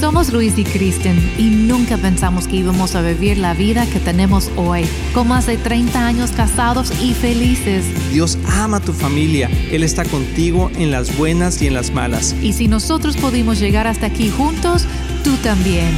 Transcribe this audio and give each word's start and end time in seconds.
Somos 0.00 0.32
Luis 0.32 0.56
y 0.56 0.62
Kristen 0.62 1.18
y 1.38 1.50
nunca 1.50 1.98
pensamos 1.98 2.46
que 2.46 2.54
íbamos 2.54 2.94
a 2.94 3.02
vivir 3.02 3.36
la 3.36 3.52
vida 3.52 3.84
que 3.84 3.98
tenemos 3.98 4.48
hoy, 4.54 4.84
con 5.12 5.26
más 5.26 5.46
de 5.46 5.56
30 5.56 6.06
años 6.06 6.30
casados 6.30 6.92
y 7.02 7.14
felices. 7.14 7.84
Dios 8.12 8.38
ama 8.46 8.76
a 8.76 8.80
tu 8.80 8.92
familia, 8.92 9.50
Él 9.72 9.82
está 9.82 10.04
contigo 10.04 10.70
en 10.78 10.92
las 10.92 11.18
buenas 11.18 11.60
y 11.62 11.66
en 11.66 11.74
las 11.74 11.92
malas. 11.92 12.32
Y 12.40 12.52
si 12.52 12.68
nosotros 12.68 13.16
pudimos 13.16 13.58
llegar 13.58 13.88
hasta 13.88 14.06
aquí 14.06 14.30
juntos, 14.30 14.86
tú 15.24 15.34
también. 15.42 15.90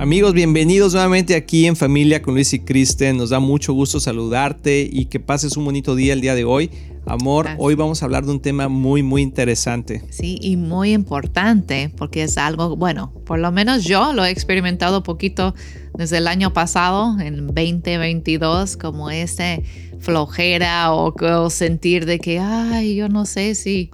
Amigos, 0.00 0.32
bienvenidos 0.32 0.94
nuevamente 0.94 1.36
aquí 1.36 1.66
en 1.66 1.76
Familia 1.76 2.22
con 2.22 2.34
Luis 2.34 2.52
y 2.54 2.58
Kristen. 2.58 3.18
Nos 3.18 3.30
da 3.30 3.38
mucho 3.38 3.72
gusto 3.72 4.00
saludarte 4.00 4.88
y 4.90 5.04
que 5.04 5.20
pases 5.20 5.56
un 5.56 5.64
bonito 5.64 5.94
día 5.94 6.14
el 6.14 6.22
día 6.22 6.34
de 6.34 6.42
hoy. 6.42 6.70
Amor, 7.06 7.48
hoy 7.58 7.74
vamos 7.74 8.02
a 8.02 8.04
hablar 8.04 8.24
de 8.24 8.32
un 8.32 8.40
tema 8.40 8.68
muy, 8.68 9.02
muy 9.02 9.22
interesante. 9.22 10.02
Sí, 10.10 10.38
y 10.40 10.56
muy 10.56 10.92
importante 10.92 11.92
porque 11.96 12.22
es 12.22 12.38
algo, 12.38 12.76
bueno, 12.76 13.12
por 13.24 13.38
lo 13.38 13.50
menos 13.50 13.84
yo 13.84 14.12
lo 14.12 14.24
he 14.24 14.30
experimentado 14.30 15.02
poquito 15.02 15.54
desde 15.94 16.18
el 16.18 16.28
año 16.28 16.52
pasado, 16.52 17.18
en 17.20 17.46
2022, 17.48 18.76
como 18.76 19.10
ese 19.10 19.64
flojera 19.98 20.92
o, 20.92 21.14
o 21.14 21.50
sentir 21.50 22.06
de 22.06 22.18
que, 22.18 22.38
ay, 22.38 22.94
yo 22.94 23.08
no 23.08 23.26
sé 23.26 23.54
si 23.54 23.90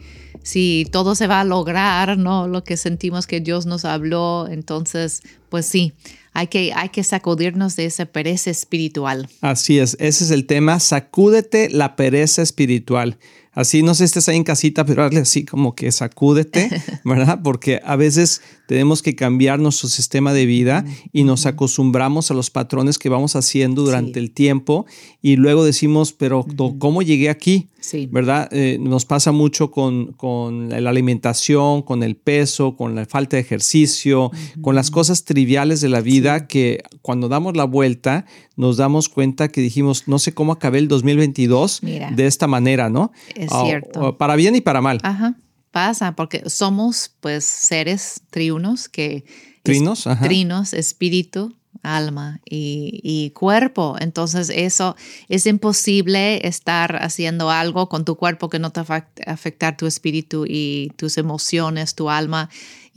si 0.46 0.86
todo 0.92 1.16
se 1.16 1.26
va 1.26 1.40
a 1.40 1.44
lograr, 1.44 2.16
¿no? 2.18 2.46
Lo 2.46 2.62
que 2.62 2.76
sentimos 2.76 3.26
que 3.26 3.40
Dios 3.40 3.66
nos 3.66 3.84
habló, 3.84 4.46
entonces, 4.48 5.24
pues 5.48 5.66
sí, 5.66 5.92
hay 6.32 6.48
que, 6.48 6.72
hay 6.74 6.90
que 6.90 7.02
sacudirnos 7.02 7.76
de 7.76 7.86
esa 7.86 8.06
pereza 8.06 8.50
espiritual. 8.50 9.28
Así 9.40 9.78
es, 9.78 9.96
ese 10.00 10.24
es 10.24 10.30
el 10.30 10.46
tema, 10.46 10.80
sacúdete 10.80 11.70
la 11.70 11.96
pereza 11.96 12.42
espiritual. 12.42 13.18
Así 13.56 13.82
no 13.82 13.94
sé 13.94 14.00
si 14.00 14.04
estés 14.04 14.28
ahí 14.28 14.36
en 14.36 14.44
casita, 14.44 14.84
pero 14.84 15.02
hazle 15.02 15.20
así 15.20 15.46
como 15.46 15.74
que 15.74 15.90
sacúdete, 15.90 16.68
¿verdad? 17.04 17.40
Porque 17.42 17.80
a 17.82 17.96
veces 17.96 18.42
tenemos 18.68 19.00
que 19.00 19.16
cambiar 19.16 19.58
nuestro 19.60 19.88
sistema 19.88 20.34
de 20.34 20.44
vida 20.44 20.84
y 21.10 21.24
nos 21.24 21.46
acostumbramos 21.46 22.30
a 22.30 22.34
los 22.34 22.50
patrones 22.50 22.98
que 22.98 23.08
vamos 23.08 23.34
haciendo 23.34 23.82
durante 23.82 24.20
el 24.20 24.30
tiempo 24.30 24.84
y 25.22 25.36
luego 25.36 25.64
decimos, 25.64 26.12
pero 26.12 26.44
¿cómo 26.78 27.00
llegué 27.00 27.30
aquí? 27.30 27.70
Sí. 27.80 28.08
¿Verdad? 28.12 28.48
Eh, 28.52 28.76
nos 28.78 29.06
pasa 29.06 29.32
mucho 29.32 29.70
con, 29.70 30.12
con, 30.12 30.68
la 30.68 30.90
alimentación, 30.90 31.80
con 31.80 32.02
el 32.02 32.16
peso, 32.16 32.76
con 32.76 32.94
la 32.94 33.06
falta 33.06 33.36
de 33.36 33.42
ejercicio, 33.42 34.32
con 34.60 34.74
las 34.74 34.90
cosas 34.90 35.24
triviales 35.36 35.82
de 35.82 35.90
la 35.90 36.00
vida 36.00 36.46
que 36.46 36.82
cuando 37.02 37.28
damos 37.28 37.58
la 37.58 37.64
vuelta 37.64 38.24
nos 38.56 38.78
damos 38.78 39.10
cuenta 39.10 39.48
que 39.48 39.60
dijimos, 39.60 40.08
no 40.08 40.18
sé 40.18 40.32
cómo 40.32 40.52
acabé 40.52 40.78
el 40.78 40.88
2022 40.88 41.82
de 41.82 42.26
esta 42.26 42.46
manera, 42.46 42.88
¿no? 42.88 43.12
Es 43.34 43.50
cierto. 43.50 44.16
para 44.16 44.34
bien 44.34 44.56
y 44.56 44.62
para 44.62 44.80
mal. 44.80 44.98
Ajá 45.02 45.36
pasa 45.72 46.16
porque 46.16 46.48
somos 46.48 47.12
pues 47.20 47.44
seres 47.44 48.22
triunos 48.30 48.88
que... 48.88 49.26
Trinos, 49.62 50.06
ajá. 50.06 50.24
Trinos, 50.24 50.72
espíritu, 50.72 51.54
alma 51.82 52.40
y, 52.48 53.30
cuerpo. 53.34 53.96
Entonces 54.00 54.48
eso 54.48 54.96
es 55.28 55.44
imposible 55.44 56.46
estar 56.48 56.96
haciendo 57.02 57.50
algo 57.50 57.90
con 57.90 58.06
tu 58.06 58.16
cuerpo 58.16 58.48
que 58.48 58.58
no 58.58 58.70
te 58.70 58.82
va 58.82 58.96
a 59.26 59.30
afectar 59.30 59.76
tu 59.76 59.84
espíritu 59.86 60.46
y 60.48 60.92
tus 60.96 61.18
emociones, 61.18 61.94
tu 61.94 62.08
alma. 62.08 62.48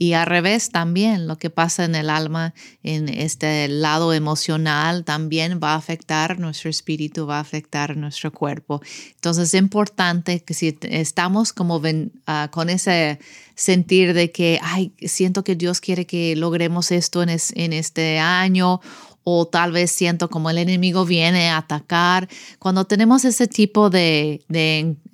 Y 0.02 0.14
al 0.14 0.24
revés 0.24 0.70
también, 0.70 1.26
lo 1.28 1.36
que 1.36 1.50
pasa 1.50 1.84
en 1.84 1.94
el 1.94 2.08
alma, 2.08 2.54
en 2.82 3.10
este 3.10 3.68
lado 3.68 4.14
emocional, 4.14 5.04
también 5.04 5.60
va 5.62 5.74
a 5.74 5.76
afectar 5.76 6.38
nuestro 6.38 6.70
espíritu, 6.70 7.26
va 7.26 7.36
a 7.36 7.40
afectar 7.40 7.98
nuestro 7.98 8.32
cuerpo. 8.32 8.80
Entonces 9.16 9.48
es 9.52 9.60
importante 9.60 10.40
que 10.40 10.54
si 10.54 10.78
estamos 10.84 11.52
como 11.52 11.82
ah, 12.26 12.48
con 12.50 12.70
ese 12.70 13.18
sentir 13.54 14.14
de 14.14 14.32
que, 14.32 14.58
ay, 14.62 14.94
siento 15.02 15.44
que 15.44 15.54
Dios 15.54 15.82
quiere 15.82 16.06
que 16.06 16.34
logremos 16.34 16.92
esto 16.92 17.22
en, 17.22 17.28
en 17.28 17.72
este 17.74 18.18
año 18.18 18.80
o 19.22 19.46
tal 19.46 19.72
vez 19.72 19.90
siento 19.90 20.30
como 20.30 20.50
el 20.50 20.58
enemigo 20.58 21.04
viene 21.04 21.50
a 21.50 21.58
atacar. 21.58 22.28
Cuando 22.58 22.84
tenemos 22.86 23.24
ese 23.24 23.46
tipo 23.46 23.90
de, 23.90 24.44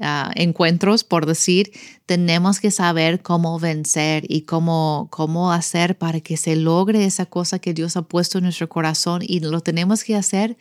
ah, 0.01 0.31
encuentros, 0.35 1.05
por 1.05 1.27
decir, 1.27 1.73
tenemos 2.07 2.61
que 2.61 2.71
saber 2.71 3.23
cómo 3.23 3.59
vencer 3.59 4.25
y 4.29 4.43
cómo, 4.43 5.09
hacer 5.53 5.99
para 5.99 6.21
que 6.21 6.37
se 6.37 6.57
logre 6.57 7.05
esa 7.05 7.27
cosa 7.27 7.59
que 7.59 7.75
Dios 7.75 7.97
ha 7.97 8.03
puesto 8.03 8.39
en 8.39 8.45
nuestro 8.45 8.69
corazón 8.69 9.23
y 9.25 9.41
lo 9.41 9.61
tenemos 9.61 10.05
que 10.05 10.17
hacer 10.17 10.57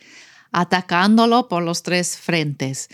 atacándolo 0.52 1.48
por 1.48 1.62
los 1.62 1.82
tres 1.82 2.16
frentes 2.16 2.88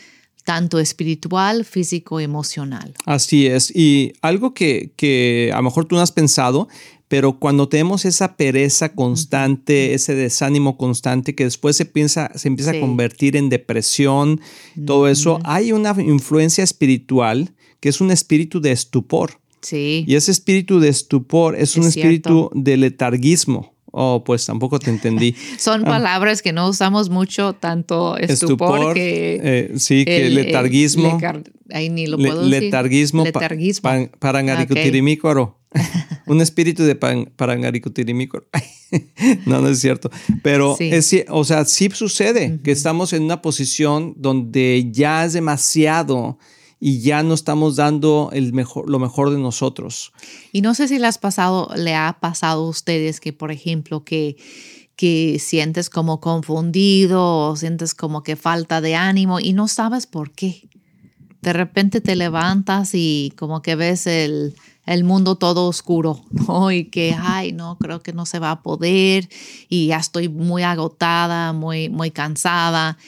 tanto 0.45 0.81
espiritual, 0.81 1.65
físico, 1.65 2.19
emocional. 2.19 2.95
Así 3.07 3.47
es. 3.47 3.71
Y 3.71 4.15
algo 4.23 4.55
que, 4.55 4.91
que 4.97 5.53
a 5.53 5.59
lo 5.59 5.63
mejor 5.63 5.85
tú 5.85 5.95
no 5.95 6.01
has 6.01 6.11
pensado, 6.11 6.67
pero 7.13 7.39
cuando 7.39 7.69
tenemos 7.69 8.07
esa 8.07 8.39
pereza 8.39 8.95
constante, 8.95 9.93
ese 9.93 10.15
desánimo 10.15 10.79
constante 10.79 11.35
que 11.35 11.45
después 11.45 11.77
se, 11.77 11.85
piensa, 11.85 12.31
se 12.35 12.49
empieza 12.49 12.71
a 12.71 12.81
convertir 12.81 13.37
en 13.37 13.51
depresión, 13.51 14.41
todo 14.87 15.09
eso, 15.09 15.39
hay 15.45 15.73
una 15.73 15.95
influencia 16.01 16.65
espiritual 16.65 17.53
que 17.81 17.91
es 17.91 18.01
un 18.01 18.13
espíritu 18.13 18.63
de 18.63 18.73
estupor. 18.73 19.33
Sí. 19.61 20.07
Y 20.09 20.15
ese 20.15 20.31
espíritu 20.31 20.81
de 20.81 20.89
estupor 20.89 21.55
es, 21.55 21.77
un 21.77 21.87
espíritu 21.87 22.51
de 22.55 22.79
letargismo. 22.79 23.75
Oh, 23.91 24.25
pues 24.25 24.47
tampoco 24.47 24.79
te 24.79 24.89
entendí. 24.89 25.37
Son 25.59 25.83
ah. 25.83 25.91
palabras 25.91 26.41
que 26.41 26.55
no 26.55 26.67
usamos 26.67 27.11
mucho, 27.11 27.53
tanto 27.53 28.17
estupor, 28.17 28.95
que. 28.95 29.39
Eh, 29.43 29.73
sí, 29.77 30.07
que 30.07 30.31
letargismo. 30.31 31.19
ahí 31.69 31.91
ni 31.91 32.07
lo 32.07 32.17
puedo 32.17 32.43
decir. 32.43 32.63
Letargismo. 32.63 33.25
Letargismo. 33.25 33.83
Pa, 33.83 34.33
un 36.27 36.41
espíritu 36.41 36.85
de 36.85 36.95
pan, 36.95 37.31
parangaricutirimícoro. 37.37 38.47
no, 39.47 39.61
no 39.61 39.69
es 39.69 39.81
cierto. 39.81 40.11
Pero, 40.43 40.77
es, 40.79 41.15
o 41.29 41.45
sea, 41.45 41.65
sí 41.65 41.89
sucede 41.93 42.61
que 42.63 42.73
estamos 42.73 43.13
en 43.13 43.23
una 43.23 43.43
posición 43.43 44.15
donde 44.17 44.89
ya 44.93 45.25
es 45.25 45.33
demasiado 45.33 46.39
y 46.85 47.01
ya 47.01 47.23
no 47.23 47.35
estamos 47.35 47.77
dando 47.77 48.31
el 48.33 48.53
mejor, 48.53 48.91
lo 48.91 48.99
mejor 48.99 49.31
de 49.31 49.39
nosotros. 49.39 50.13
Y 50.51 50.63
no 50.63 50.75
sé 50.75 50.89
si 50.89 50.99
le, 50.99 51.07
has 51.07 51.17
pasado, 51.19 51.71
le 51.77 51.95
ha 51.95 52.19
pasado 52.21 52.65
a 52.65 52.69
ustedes 52.69 53.21
que, 53.21 53.33
por 53.33 53.53
ejemplo, 53.53 54.05
que, 54.05 54.37
que 54.97 55.39
sientes 55.39 55.89
como 55.89 56.21
confundido 56.21 57.51
o 57.51 57.57
sientes 57.57 57.95
como 57.95 58.25
que 58.25 58.35
falta 58.35 58.81
de 58.81 58.97
ánimo 58.97 59.39
y 59.39 59.53
no 59.53 59.69
sabes 59.69 60.09
por 60.09 60.33
qué. 60.33 60.69
De 61.41 61.53
repente 61.53 62.01
te 62.01 62.17
levantas 62.17 62.91
y 62.95 63.33
como 63.37 63.63
que 63.63 63.77
ves 63.77 64.09
el, 64.09 64.57
el 64.87 65.05
mundo 65.05 65.37
todo 65.37 65.67
oscuro, 65.67 66.23
¿no? 66.31 66.73
Y 66.73 66.87
que, 66.87 67.15
ay, 67.19 67.53
no, 67.53 67.79
creo 67.79 68.03
que 68.03 68.13
no 68.13 68.27
se 68.27 68.39
va 68.39 68.51
a 68.51 68.63
poder 68.63 69.29
y 69.69 69.89
ya 69.89 69.99
estoy 69.99 70.29
muy 70.29 70.63
agotada, 70.63 71.53
muy, 71.53 71.89
muy 71.89 72.11
cansada. 72.11 72.99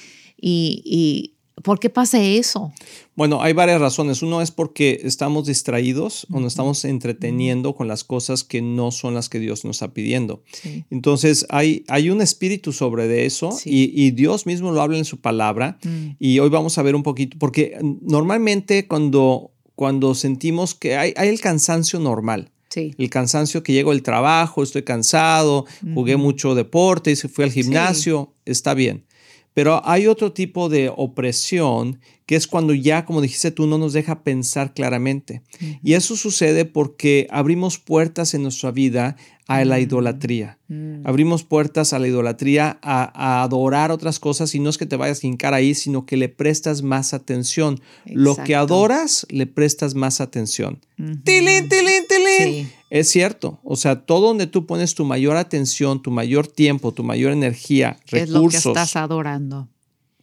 Y, 0.41 0.83
y 0.85 1.35
¿por 1.63 1.81
qué 1.81 1.91
pasa 1.91 2.23
eso? 2.23 2.73
Bueno, 3.17 3.43
hay 3.43 3.53
varias 3.53 3.81
razones. 3.81 4.23
Uno 4.23 4.43
es 4.43 4.51
porque 4.51 5.01
estamos 5.05 5.47
distraídos 5.47 6.27
o 6.31 6.41
nos 6.41 6.53
estamos 6.53 6.85
entreteniendo 6.85 7.75
con 7.75 7.89
las 7.89 8.05
cosas 8.05 8.45
que 8.45 8.61
no 8.61 8.91
son 8.91 9.15
las 9.15 9.29
que 9.29 9.39
Dios 9.39 9.65
nos 9.65 9.77
está 9.77 9.93
pidiendo. 9.93 10.43
Entonces, 10.91 11.47
hay, 11.49 11.85
hay 11.89 12.11
un 12.11 12.21
espíritu 12.21 12.73
sobre 12.73 13.09
de 13.09 13.27
eso 13.27 13.57
y, 13.65 14.11
Dios 14.13 14.47
mismo 14.47 14.71
lo 14.73 14.83
habla 14.83 14.99
en 14.99 15.05
su 15.05 15.21
palabra. 15.21 15.79
Mm. 15.83 16.17
Y 16.19 16.39
hoy 16.39 16.51
vamos 16.51 16.77
a 16.79 16.83
ver 16.83 16.95
un 16.95 17.03
poquito, 17.03 17.37
porque 17.39 17.79
normalmente 18.03 18.87
cuando 18.87 19.54
cuando 19.75 20.15
sentimos 20.15 20.75
que 20.75 20.97
hay, 20.97 21.15
el 21.17 21.41
cansancio 21.41 21.99
normal. 22.01 22.51
El 22.77 23.09
cansancio 23.09 23.63
que 23.63 23.73
llego 23.73 23.93
del 23.93 24.03
trabajo, 24.03 24.63
estoy 24.63 24.83
cansado, 24.83 25.65
jugué 25.95 26.17
mucho 26.17 26.57
deporte, 26.57 27.13
y 27.13 27.17
fui 27.17 27.45
al 27.45 27.53
gimnasio, 27.53 28.35
está 28.45 28.75
bien. 28.75 29.05
Pero 29.53 29.81
hay 29.85 30.09
otro 30.09 30.33
tipo 30.33 30.69
de 30.69 30.91
opresión 30.95 32.01
que 32.27 32.37
es 32.37 32.47
cuando 32.47 32.73
ya, 32.73 33.05
como 33.05 33.21
dijiste 33.21 33.51
tú, 33.51 33.67
no 33.67 33.77
nos 33.77 33.93
deja 33.93 34.23
pensar 34.23 34.73
claramente. 34.73 35.43
Y 35.83 35.93
eso 35.93 36.17
sucede 36.17 36.65
porque 36.65 37.27
abrimos 37.31 37.79
puertas 37.79 38.33
en 38.33 38.43
nuestra 38.43 38.71
vida 38.71 39.17
a 39.47 39.63
la 39.67 39.77
mm. 39.77 39.83
idolatría. 39.83 40.59
Mm. 40.69 41.07
Abrimos 41.07 41.45
puertas 41.45 41.93
a 41.93 41.99
la 41.99 42.09
idolatría, 42.09 42.79
a, 42.83 43.43
adorar 43.43 43.91
otras 43.91 44.19
cosas 44.19 44.55
y 44.55 44.59
no 44.59 44.71
es 44.71 44.79
que 44.79 44.87
te 44.87 44.97
vayas 44.97 45.23
a 45.23 45.27
hincar 45.27 45.53
ahí, 45.53 45.75
sino 45.75 46.07
que 46.07 46.17
le 46.17 46.31
prestas 46.31 46.81
más 46.81 47.13
atención. 47.13 47.81
Lo 48.07 48.37
que 48.37 48.55
adoras, 48.55 49.27
le 49.29 49.47
prestas 49.47 49.95
más 49.95 50.23
atención. 50.23 50.81
¡Tilín, 50.97 51.69
tilín, 51.69 52.05
tilín! 52.09 52.73
Es 52.89 53.09
cierto. 53.09 53.61
O 53.65 53.77
sea, 53.77 54.07
todo 54.07 54.29
donde 54.29 54.47
tú 54.47 54.65
pones 54.65 54.95
tu 54.95 55.05
mayor 55.05 55.37
atención, 55.37 56.01
tu 56.01 56.11
mayor 56.11 56.47
tiempo, 56.47 56.93
tu 56.93 57.03
mayor 57.05 57.33
energía, 57.33 57.99
recursos. 58.07 58.23
Es 58.23 58.31
lo 58.31 58.49
que 58.49 58.57
estás 58.57 58.97
adorando 58.97 59.69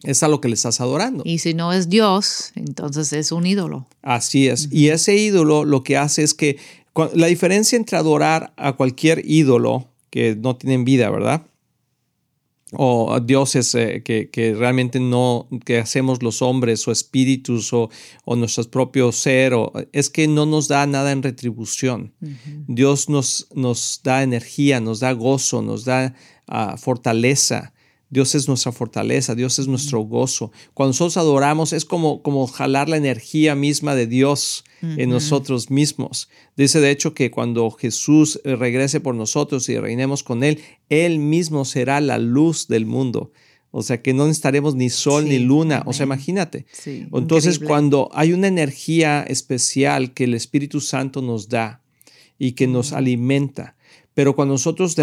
es 0.04 0.22
a 0.22 0.28
lo 0.28 0.40
que 0.40 0.48
le 0.48 0.54
estás 0.54 0.80
adorando. 0.80 1.22
Y 1.26 1.38
si 1.38 1.54
no 1.54 1.72
es 1.72 1.88
Dios, 1.88 2.52
entonces 2.54 3.12
es 3.12 3.32
un 3.32 3.46
ídolo. 3.46 3.86
Así 4.02 4.48
es. 4.48 4.68
Y 4.70 4.88
ese 4.88 5.16
ídolo 5.16 5.64
lo 5.64 5.82
que 5.84 5.96
hace 5.96 6.22
es 6.22 6.34
que 6.34 6.58
la 7.14 7.26
diferencia 7.26 7.76
entre 7.76 7.96
adorar 7.96 8.52
a 8.56 8.74
cualquier 8.74 9.22
ídolo 9.24 9.88
que 10.10 10.36
no 10.36 10.56
tienen 10.56 10.84
vida, 10.84 11.08
¿verdad? 11.10 11.42
o 12.74 13.20
dioses 13.20 13.74
eh, 13.74 14.02
que, 14.02 14.30
que, 14.30 14.54
realmente 14.54 14.98
no, 14.98 15.46
que 15.64 15.78
hacemos 15.78 16.22
los 16.22 16.40
hombres 16.40 16.86
o 16.88 16.92
espíritus 16.92 17.72
o, 17.72 17.90
o 18.24 18.36
nuestro 18.36 18.70
propio 18.70 19.12
ser, 19.12 19.52
o, 19.54 19.72
es 19.92 20.08
que 20.08 20.26
no 20.26 20.46
nos 20.46 20.68
da 20.68 20.86
nada 20.86 21.12
en 21.12 21.22
retribución. 21.22 22.14
Dios 22.66 23.08
nos, 23.08 23.48
nos 23.54 24.00
da 24.02 24.22
energía, 24.22 24.80
nos 24.80 25.00
da 25.00 25.12
gozo, 25.12 25.60
nos 25.60 25.84
da 25.84 26.14
uh, 26.48 26.76
fortaleza. 26.78 27.71
Dios 28.12 28.34
es 28.34 28.46
nuestra 28.46 28.72
fortaleza, 28.72 29.34
Dios 29.34 29.58
es 29.58 29.68
nuestro 29.68 30.00
gozo. 30.00 30.52
Cuando 30.74 30.90
nosotros 30.90 31.16
adoramos 31.16 31.72
es 31.72 31.86
como, 31.86 32.22
como 32.22 32.46
jalar 32.46 32.90
la 32.90 32.98
energía 32.98 33.54
misma 33.54 33.94
de 33.94 34.06
Dios 34.06 34.64
en 34.82 35.08
nosotros 35.08 35.70
mismos. 35.70 36.28
Dice 36.54 36.80
de 36.80 36.90
hecho 36.90 37.14
que 37.14 37.30
cuando 37.30 37.70
Jesús 37.70 38.38
regrese 38.44 39.00
por 39.00 39.14
nosotros 39.14 39.66
y 39.70 39.78
reinemos 39.78 40.22
con 40.22 40.44
Él, 40.44 40.60
Él 40.90 41.20
mismo 41.20 41.64
será 41.64 42.02
la 42.02 42.18
luz 42.18 42.68
del 42.68 42.84
mundo. 42.84 43.32
O 43.70 43.82
sea 43.82 44.02
que 44.02 44.12
no 44.12 44.26
necesitaremos 44.26 44.74
ni 44.74 44.90
sol 44.90 45.26
ni 45.26 45.38
luna. 45.38 45.82
O 45.86 45.94
sea, 45.94 46.04
imagínate. 46.04 46.66
Entonces, 46.84 47.58
cuando 47.58 48.10
hay 48.12 48.34
una 48.34 48.48
energía 48.48 49.22
especial 49.22 50.12
que 50.12 50.24
el 50.24 50.34
Espíritu 50.34 50.82
Santo 50.82 51.22
nos 51.22 51.48
da 51.48 51.80
y 52.38 52.52
que 52.52 52.66
nos 52.66 52.92
alimenta, 52.92 53.74
pero 54.14 54.36
cuando 54.36 54.54
nosotros 54.54 54.94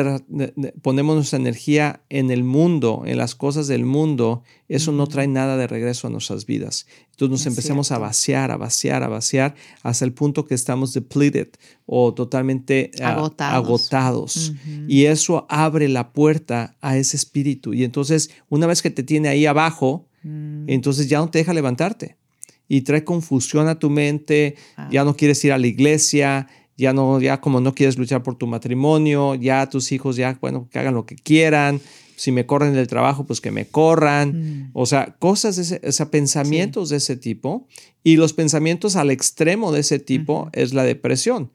ponemos 0.83 1.15
nuestra 1.15 1.39
energía 1.39 2.03
en 2.09 2.29
el 2.29 2.43
mundo, 2.43 3.03
en 3.07 3.17
las 3.17 3.33
cosas 3.33 3.67
del 3.67 3.83
mundo, 3.83 4.43
eso 4.67 4.91
no 4.91 5.07
trae 5.07 5.27
nada 5.27 5.57
de 5.57 5.65
regreso 5.65 6.07
a 6.07 6.11
nuestras 6.11 6.45
vidas. 6.45 6.85
Entonces 7.11 7.31
nos 7.31 7.45
empezamos 7.47 7.91
a 7.91 7.97
vaciar, 7.97 8.51
a 8.51 8.57
vaciar, 8.57 9.01
a 9.01 9.07
vaciar, 9.07 9.55
hasta 9.81 10.05
el 10.05 10.13
punto 10.13 10.45
que 10.45 10.53
estamos 10.53 10.93
depleted 10.93 11.49
o 11.87 12.13
totalmente 12.13 12.91
ah, 13.01 13.29
agotados. 13.39 14.53
Y 14.87 15.05
eso 15.05 15.47
abre 15.49 15.89
la 15.89 16.13
puerta 16.13 16.77
a 16.79 16.95
ese 16.95 17.17
espíritu. 17.17 17.73
Y 17.73 17.83
entonces, 17.83 18.29
una 18.47 18.67
vez 18.67 18.83
que 18.83 18.91
te 18.91 19.01
tiene 19.01 19.29
ahí 19.29 19.47
abajo, 19.47 20.07
mm. 20.21 20.69
entonces 20.69 21.09
ya 21.09 21.17
no 21.17 21.31
te 21.31 21.39
deja 21.39 21.53
levantarte. 21.53 22.17
Y 22.67 22.81
trae 22.81 23.03
confusión 23.03 23.67
a 23.67 23.79
tu 23.79 23.89
mente, 23.89 24.55
ya 24.91 25.03
no 25.03 25.15
quieres 25.15 25.43
ir 25.43 25.51
a 25.51 25.57
la 25.57 25.65
iglesia, 25.65 26.47
ya 26.79 26.93
no, 26.93 27.19
ya 27.19 27.41
como 27.41 27.59
no 27.59 27.75
quieres 27.75 27.97
luchar 27.97 28.23
por 28.23 28.35
tu 28.35 28.47
matrimonio, 28.47 29.35
ya 29.35 29.67
tus 29.67 29.91
hijos 29.91 30.15
ya, 30.15 30.37
bueno, 30.39 30.69
que 30.71 30.79
hagan 30.79 30.93
lo 30.93 31.05
que 31.05 31.15
quieran, 31.15 31.81
si 32.15 32.31
me 32.31 32.45
corren 32.45 32.73
del 32.73 32.87
trabajo, 32.87 33.25
pues 33.25 33.41
que 33.41 33.51
me 33.51 33.65
corran, 33.65 34.69
mm. 34.69 34.69
o 34.73 34.85
sea, 34.85 35.17
cosas, 35.19 35.57
de 35.57 35.63
ese, 35.63 35.81
o 35.85 35.91
sea, 35.91 36.09
pensamientos 36.09 36.87
de 36.89 36.97
ese 36.97 37.17
tipo, 37.17 37.67
y 38.01 38.15
los 38.15 38.31
pensamientos 38.31 38.95
al 38.95 39.11
extremo 39.11 39.73
de 39.73 39.81
ese 39.81 39.99
tipo 39.99 40.49
es 40.53 40.73
la 40.73 40.83
depresión. 40.83 41.51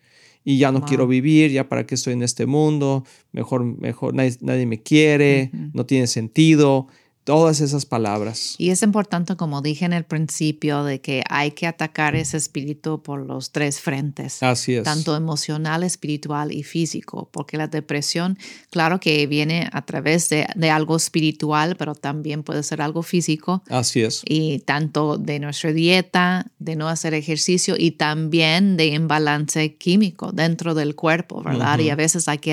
Y 0.46 0.58
ya 0.58 0.70
no 0.72 0.84
quiero 0.84 1.06
vivir, 1.06 1.50
ya 1.50 1.70
para 1.70 1.86
qué 1.86 1.94
estoy 1.94 2.12
en 2.12 2.22
este 2.22 2.44
mundo, 2.44 3.04
mejor, 3.32 3.64
mejor 3.64 4.12
nadie, 4.12 4.66
me 4.66 4.82
quiere, 4.82 5.50
no 5.72 5.86
tiene 5.86 6.06
sentido 6.06 6.86
todas 7.24 7.62
esas 7.62 7.86
palabras. 7.86 8.54
Y 8.58 8.70
es 8.70 8.82
importante, 8.82 9.34
como 9.36 9.62
dije 9.62 9.86
en 9.86 9.94
el 9.94 10.04
principio, 10.04 10.84
de 10.84 11.00
que 11.00 11.24
hay 11.30 11.52
que 11.52 11.66
atacar 11.66 12.14
ese 12.14 12.36
espíritu 12.36 13.02
por 13.02 13.24
los 13.24 13.50
tres 13.50 13.80
frentes. 13.80 14.42
Así 14.42 14.74
es. 14.74 14.84
Tanto 14.84 15.16
emocional, 15.16 15.82
espiritual 15.82 16.52
y 16.52 16.62
físico, 16.62 17.30
porque 17.32 17.56
la 17.56 17.66
depresión, 17.66 18.38
claro 18.70 19.00
que 19.00 19.26
viene 19.26 19.68
a 19.72 19.82
través 19.82 20.28
de, 20.28 20.46
algo 20.70 20.96
espiritual, 20.96 21.76
pero 21.76 21.94
también 21.94 22.42
puede 22.42 22.62
ser 22.62 22.82
algo 22.82 23.02
físico. 23.02 23.62
Así 23.68 24.02
es. 24.02 24.22
Y 24.26 24.58
tanto 24.60 25.16
de 25.16 25.38
nuestra 25.38 25.72
dieta, 25.72 26.46
de 26.58 26.76
no 26.76 26.88
hacer 26.88 27.14
ejercicio 27.14 27.74
y 27.78 27.92
también 27.92 28.76
de 28.76 28.86
imbalance 28.86 29.76
químico 29.76 30.32
dentro 30.32 30.74
del 30.74 30.94
cuerpo, 30.94 31.42
¿verdad? 31.42 31.78
Y 31.78 31.90
a 31.90 31.96
veces 31.96 32.28
hay 32.28 32.38
que 32.38 32.52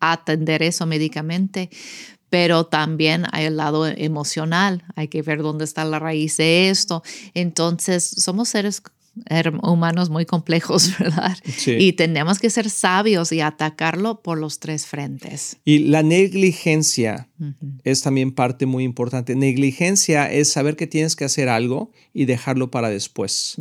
atender 0.00 0.62
eso 0.62 0.86
médicamente, 0.86 1.68
pero 2.30 2.66
también 2.66 3.24
hay 3.32 3.46
el 3.46 3.56
lado 3.56 3.86
emocional, 3.86 4.84
hay 4.96 5.08
que 5.08 5.22
ver 5.22 5.42
dónde 5.42 5.64
está 5.64 5.84
la 5.84 5.98
raíz 5.98 6.36
de 6.36 6.70
esto. 6.70 7.02
Entonces, 7.34 8.04
somos 8.04 8.50
seres 8.50 8.82
humanos 9.62 10.10
muy 10.10 10.26
complejos, 10.26 10.92
¿verdad? 10.98 11.36
Y 11.66 11.92
tenemos 11.94 12.38
que 12.38 12.50
ser 12.50 12.70
sabios 12.70 13.32
y 13.32 13.40
atacarlo 13.40 14.22
por 14.22 14.38
los 14.38 14.58
tres 14.60 14.86
frentes. 14.86 15.56
Y 15.64 15.80
la 15.80 16.02
negligencia 16.02 17.28
es 17.84 18.02
también 18.02 18.32
parte 18.32 18.66
muy 18.66 18.84
importante. 18.84 19.34
Negligencia 19.34 20.30
es 20.30 20.52
saber 20.52 20.76
que 20.76 20.86
tienes 20.86 21.16
que 21.16 21.24
hacer 21.24 21.48
algo 21.48 21.90
y 22.12 22.26
dejarlo 22.26 22.70
para 22.70 22.90
después. 22.90 23.56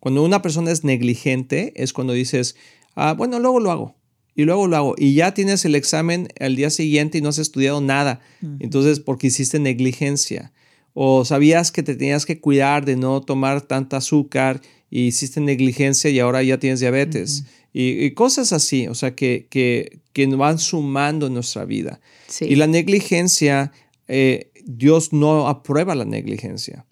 Cuando 0.00 0.22
una 0.22 0.42
persona 0.42 0.70
es 0.70 0.84
negligente 0.84 1.72
es 1.76 1.92
cuando 1.92 2.12
dices, 2.12 2.56
ah, 2.94 3.14
bueno, 3.14 3.38
luego 3.38 3.60
lo 3.60 3.70
hago 3.70 3.96
y 4.36 4.44
luego 4.44 4.66
lo 4.66 4.76
hago. 4.76 4.94
Y 4.98 5.14
ya 5.14 5.32
tienes 5.32 5.64
el 5.64 5.74
examen 5.74 6.28
al 6.38 6.54
día 6.54 6.70
siguiente 6.70 7.18
y 7.18 7.22
no 7.22 7.30
has 7.30 7.38
estudiado 7.38 7.80
nada. 7.80 8.20
Entonces, 8.60 9.00
porque 9.00 9.28
hiciste 9.28 9.58
negligencia. 9.58 10.52
O 10.92 11.24
sabías 11.24 11.72
que 11.72 11.82
te 11.82 11.96
tenías 11.96 12.26
que 12.26 12.40
cuidar 12.40 12.84
de 12.84 12.96
no 12.96 13.20
tomar 13.22 13.62
tanta 13.62 13.96
azúcar 13.96 14.60
y 14.90 15.06
hiciste 15.06 15.40
negligencia 15.40 16.10
y 16.10 16.20
ahora 16.20 16.42
ya 16.42 16.58
tienes 16.58 16.80
diabetes. 16.80 17.44
y, 17.72 18.10
cosas 18.12 18.52
así, 18.52 18.86
o 18.88 18.94
sea, 18.94 19.14
que, 19.14 19.46
que, 19.50 20.00
que 20.12 20.26
van 20.26 20.58
sumando 20.58 21.26
en 21.26 21.34
nuestra 21.34 21.64
vida. 21.64 22.00
Y 22.40 22.56
la 22.56 22.66
negligencia 22.66 23.72
eh, 24.08 24.50
Dios 24.68 25.12
no 25.12 25.46
aprueba 25.46 25.94
la 25.94 26.04
negligencia. 26.04 26.86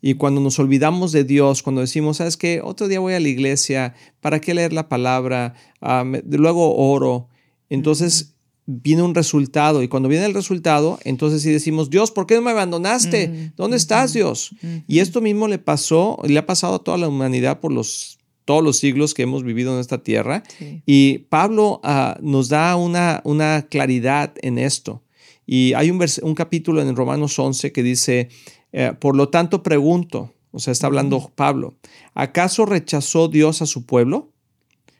Y 0.00 0.14
cuando 0.14 0.40
nos 0.40 0.58
olvidamos 0.58 1.12
de 1.12 1.24
Dios, 1.24 1.62
cuando 1.62 1.82
decimos, 1.82 2.16
¿sabes 2.16 2.38
qué? 2.38 2.62
Otro 2.64 2.88
día 2.88 3.00
voy 3.00 3.12
a 3.12 3.20
la 3.20 3.28
iglesia, 3.28 3.94
¿para 4.20 4.40
qué 4.40 4.54
leer 4.54 4.72
la 4.72 4.88
palabra? 4.88 5.54
Ah, 5.82 6.04
luego 6.26 6.74
oro. 6.74 7.28
Entonces 7.68 8.34
viene 8.64 9.02
un 9.02 9.14
resultado 9.14 9.82
y 9.82 9.88
cuando 9.88 10.08
viene 10.08 10.24
el 10.24 10.34
resultado, 10.34 10.98
entonces 11.04 11.42
sí 11.42 11.50
decimos, 11.50 11.90
Dios, 11.90 12.10
¿por 12.10 12.26
qué 12.26 12.34
no 12.34 12.42
me 12.42 12.50
abandonaste? 12.50 13.52
¿Dónde 13.56 13.76
estás, 13.76 14.14
Dios? 14.14 14.54
Y 14.86 15.00
esto 15.00 15.20
mismo 15.20 15.48
le 15.48 15.58
pasó, 15.58 16.18
le 16.24 16.38
ha 16.38 16.46
pasado 16.46 16.76
a 16.76 16.78
toda 16.78 16.96
la 16.96 17.08
humanidad 17.08 17.60
por 17.60 17.72
los 17.72 18.18
todos 18.46 18.64
los 18.64 18.78
siglos 18.78 19.12
que 19.12 19.24
hemos 19.24 19.44
vivido 19.44 19.74
en 19.74 19.80
esta 19.80 20.02
tierra. 20.02 20.42
Y 20.86 21.18
Pablo 21.28 21.80
ah, 21.84 22.16
nos 22.22 22.48
da 22.48 22.76
una, 22.76 23.20
una 23.24 23.66
claridad 23.68 24.32
en 24.40 24.56
esto. 24.56 25.02
Y 25.50 25.72
hay 25.72 25.90
un, 25.90 25.98
un 26.24 26.34
capítulo 26.34 26.82
en 26.82 26.94
Romanos 26.94 27.38
11 27.38 27.72
que 27.72 27.82
dice, 27.82 28.28
eh, 28.70 28.92
por 29.00 29.16
lo 29.16 29.30
tanto 29.30 29.62
pregunto, 29.62 30.34
o 30.50 30.58
sea, 30.58 30.72
está 30.72 30.88
hablando 30.88 31.32
Pablo, 31.34 31.74
¿acaso 32.12 32.66
rechazó 32.66 33.28
Dios 33.28 33.62
a 33.62 33.66
su 33.66 33.86
pueblo? 33.86 34.30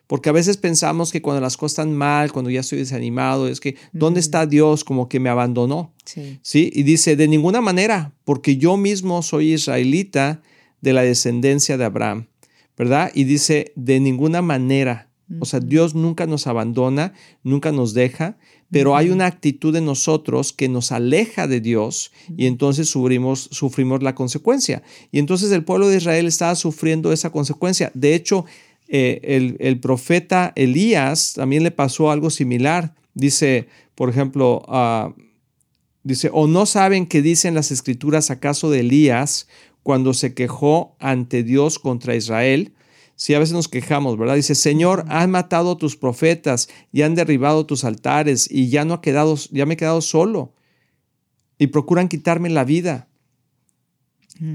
Porque 0.06 0.30
a 0.30 0.32
veces 0.32 0.56
pensamos 0.56 1.12
que 1.12 1.20
cuando 1.20 1.42
las 1.42 1.58
cosas 1.58 1.72
están 1.72 1.94
mal, 1.94 2.32
cuando 2.32 2.50
ya 2.50 2.60
estoy 2.60 2.78
desanimado, 2.78 3.46
es 3.46 3.60
que, 3.60 3.76
¿dónde 3.92 4.20
está 4.20 4.46
Dios? 4.46 4.84
Como 4.84 5.06
que 5.06 5.20
me 5.20 5.28
abandonó. 5.28 5.92
Sí. 6.06 6.38
sí. 6.40 6.70
Y 6.74 6.82
dice, 6.82 7.14
de 7.14 7.28
ninguna 7.28 7.60
manera, 7.60 8.14
porque 8.24 8.56
yo 8.56 8.78
mismo 8.78 9.20
soy 9.20 9.52
israelita 9.52 10.40
de 10.80 10.94
la 10.94 11.02
descendencia 11.02 11.76
de 11.76 11.84
Abraham, 11.84 12.28
¿verdad? 12.74 13.10
Y 13.12 13.24
dice, 13.24 13.74
de 13.76 14.00
ninguna 14.00 14.40
manera. 14.40 15.10
O 15.40 15.44
sea, 15.44 15.60
Dios 15.60 15.94
nunca 15.94 16.24
nos 16.24 16.46
abandona, 16.46 17.12
nunca 17.42 17.70
nos 17.70 17.92
deja 17.92 18.38
pero 18.70 18.96
hay 18.96 19.10
una 19.10 19.26
actitud 19.26 19.74
en 19.76 19.86
nosotros 19.86 20.52
que 20.52 20.68
nos 20.68 20.92
aleja 20.92 21.46
de 21.46 21.60
Dios 21.60 22.12
y 22.36 22.46
entonces 22.46 22.88
sufrimos, 22.88 23.48
sufrimos 23.50 24.02
la 24.02 24.14
consecuencia. 24.14 24.82
Y 25.10 25.18
entonces 25.18 25.50
el 25.52 25.64
pueblo 25.64 25.88
de 25.88 25.96
Israel 25.96 26.26
estaba 26.26 26.54
sufriendo 26.54 27.12
esa 27.12 27.30
consecuencia. 27.30 27.90
De 27.94 28.14
hecho, 28.14 28.44
eh, 28.88 29.56
el, 29.58 29.80
profeta 29.80 30.52
Elías 30.54 31.34
también 31.34 31.62
le 31.62 31.70
pasó 31.70 32.10
algo 32.10 32.28
similar. 32.28 32.94
Dice, 33.14 33.68
por 33.94 34.10
ejemplo, 34.10 34.62
ah, 34.68 35.14
dice, 36.02 36.28
o 36.32 36.46
no 36.46 36.66
saben 36.66 37.06
qué 37.06 37.22
dicen 37.22 37.54
las 37.54 37.70
escrituras 37.70 38.30
acaso 38.30 38.70
de 38.70 38.80
Elías 38.80 39.48
cuando 39.82 40.12
se 40.12 40.34
quejó 40.34 40.94
ante 40.98 41.42
Dios 41.42 41.78
contra 41.78 42.16
Israel 42.16 42.72
si 43.18 43.34
a 43.34 43.40
veces 43.40 43.52
nos 43.52 43.66
quejamos, 43.66 44.16
¿verdad? 44.16 44.36
Dice, 44.36 44.54
Señor, 44.54 45.04
han 45.08 45.32
matado 45.32 45.72
a 45.72 45.76
tus 45.76 45.96
profetas 45.96 46.68
y 46.92 47.02
han 47.02 47.16
derribado 47.16 47.66
tus 47.66 47.82
altares 47.82 48.48
y 48.48 48.68
ya 48.68 48.84
no 48.84 48.94
ha 48.94 49.00
quedado, 49.00 49.36
ya 49.50 49.66
me 49.66 49.74
he 49.74 49.76
quedado 49.76 50.00
solo. 50.02 50.54
Y 51.58 51.66
procuran 51.66 52.06
quitarme 52.06 52.48
la 52.48 52.62
vida. 52.62 53.08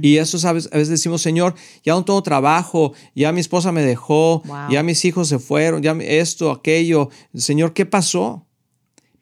Y 0.02 0.16
eso, 0.16 0.40
¿sabes? 0.40 0.70
A 0.72 0.78
veces 0.78 0.92
decimos, 0.92 1.22
Señor, 1.22 1.56
ya 1.84 1.92
no 1.92 2.06
tengo 2.06 2.24
trabajo, 2.24 2.94
ya 3.14 3.34
mi 3.34 3.42
esposa 3.42 3.74
me 3.74 3.82
dejó, 3.82 4.42
ya 4.70 4.82
mis 4.82 5.04
hijos 5.04 5.28
se 5.28 5.40
fueron, 5.40 5.84
ya 5.84 5.92
esto, 6.00 6.50
aquello. 6.50 7.10
Señor, 7.36 7.74
¿qué 7.74 7.86
pasó? 7.86 8.48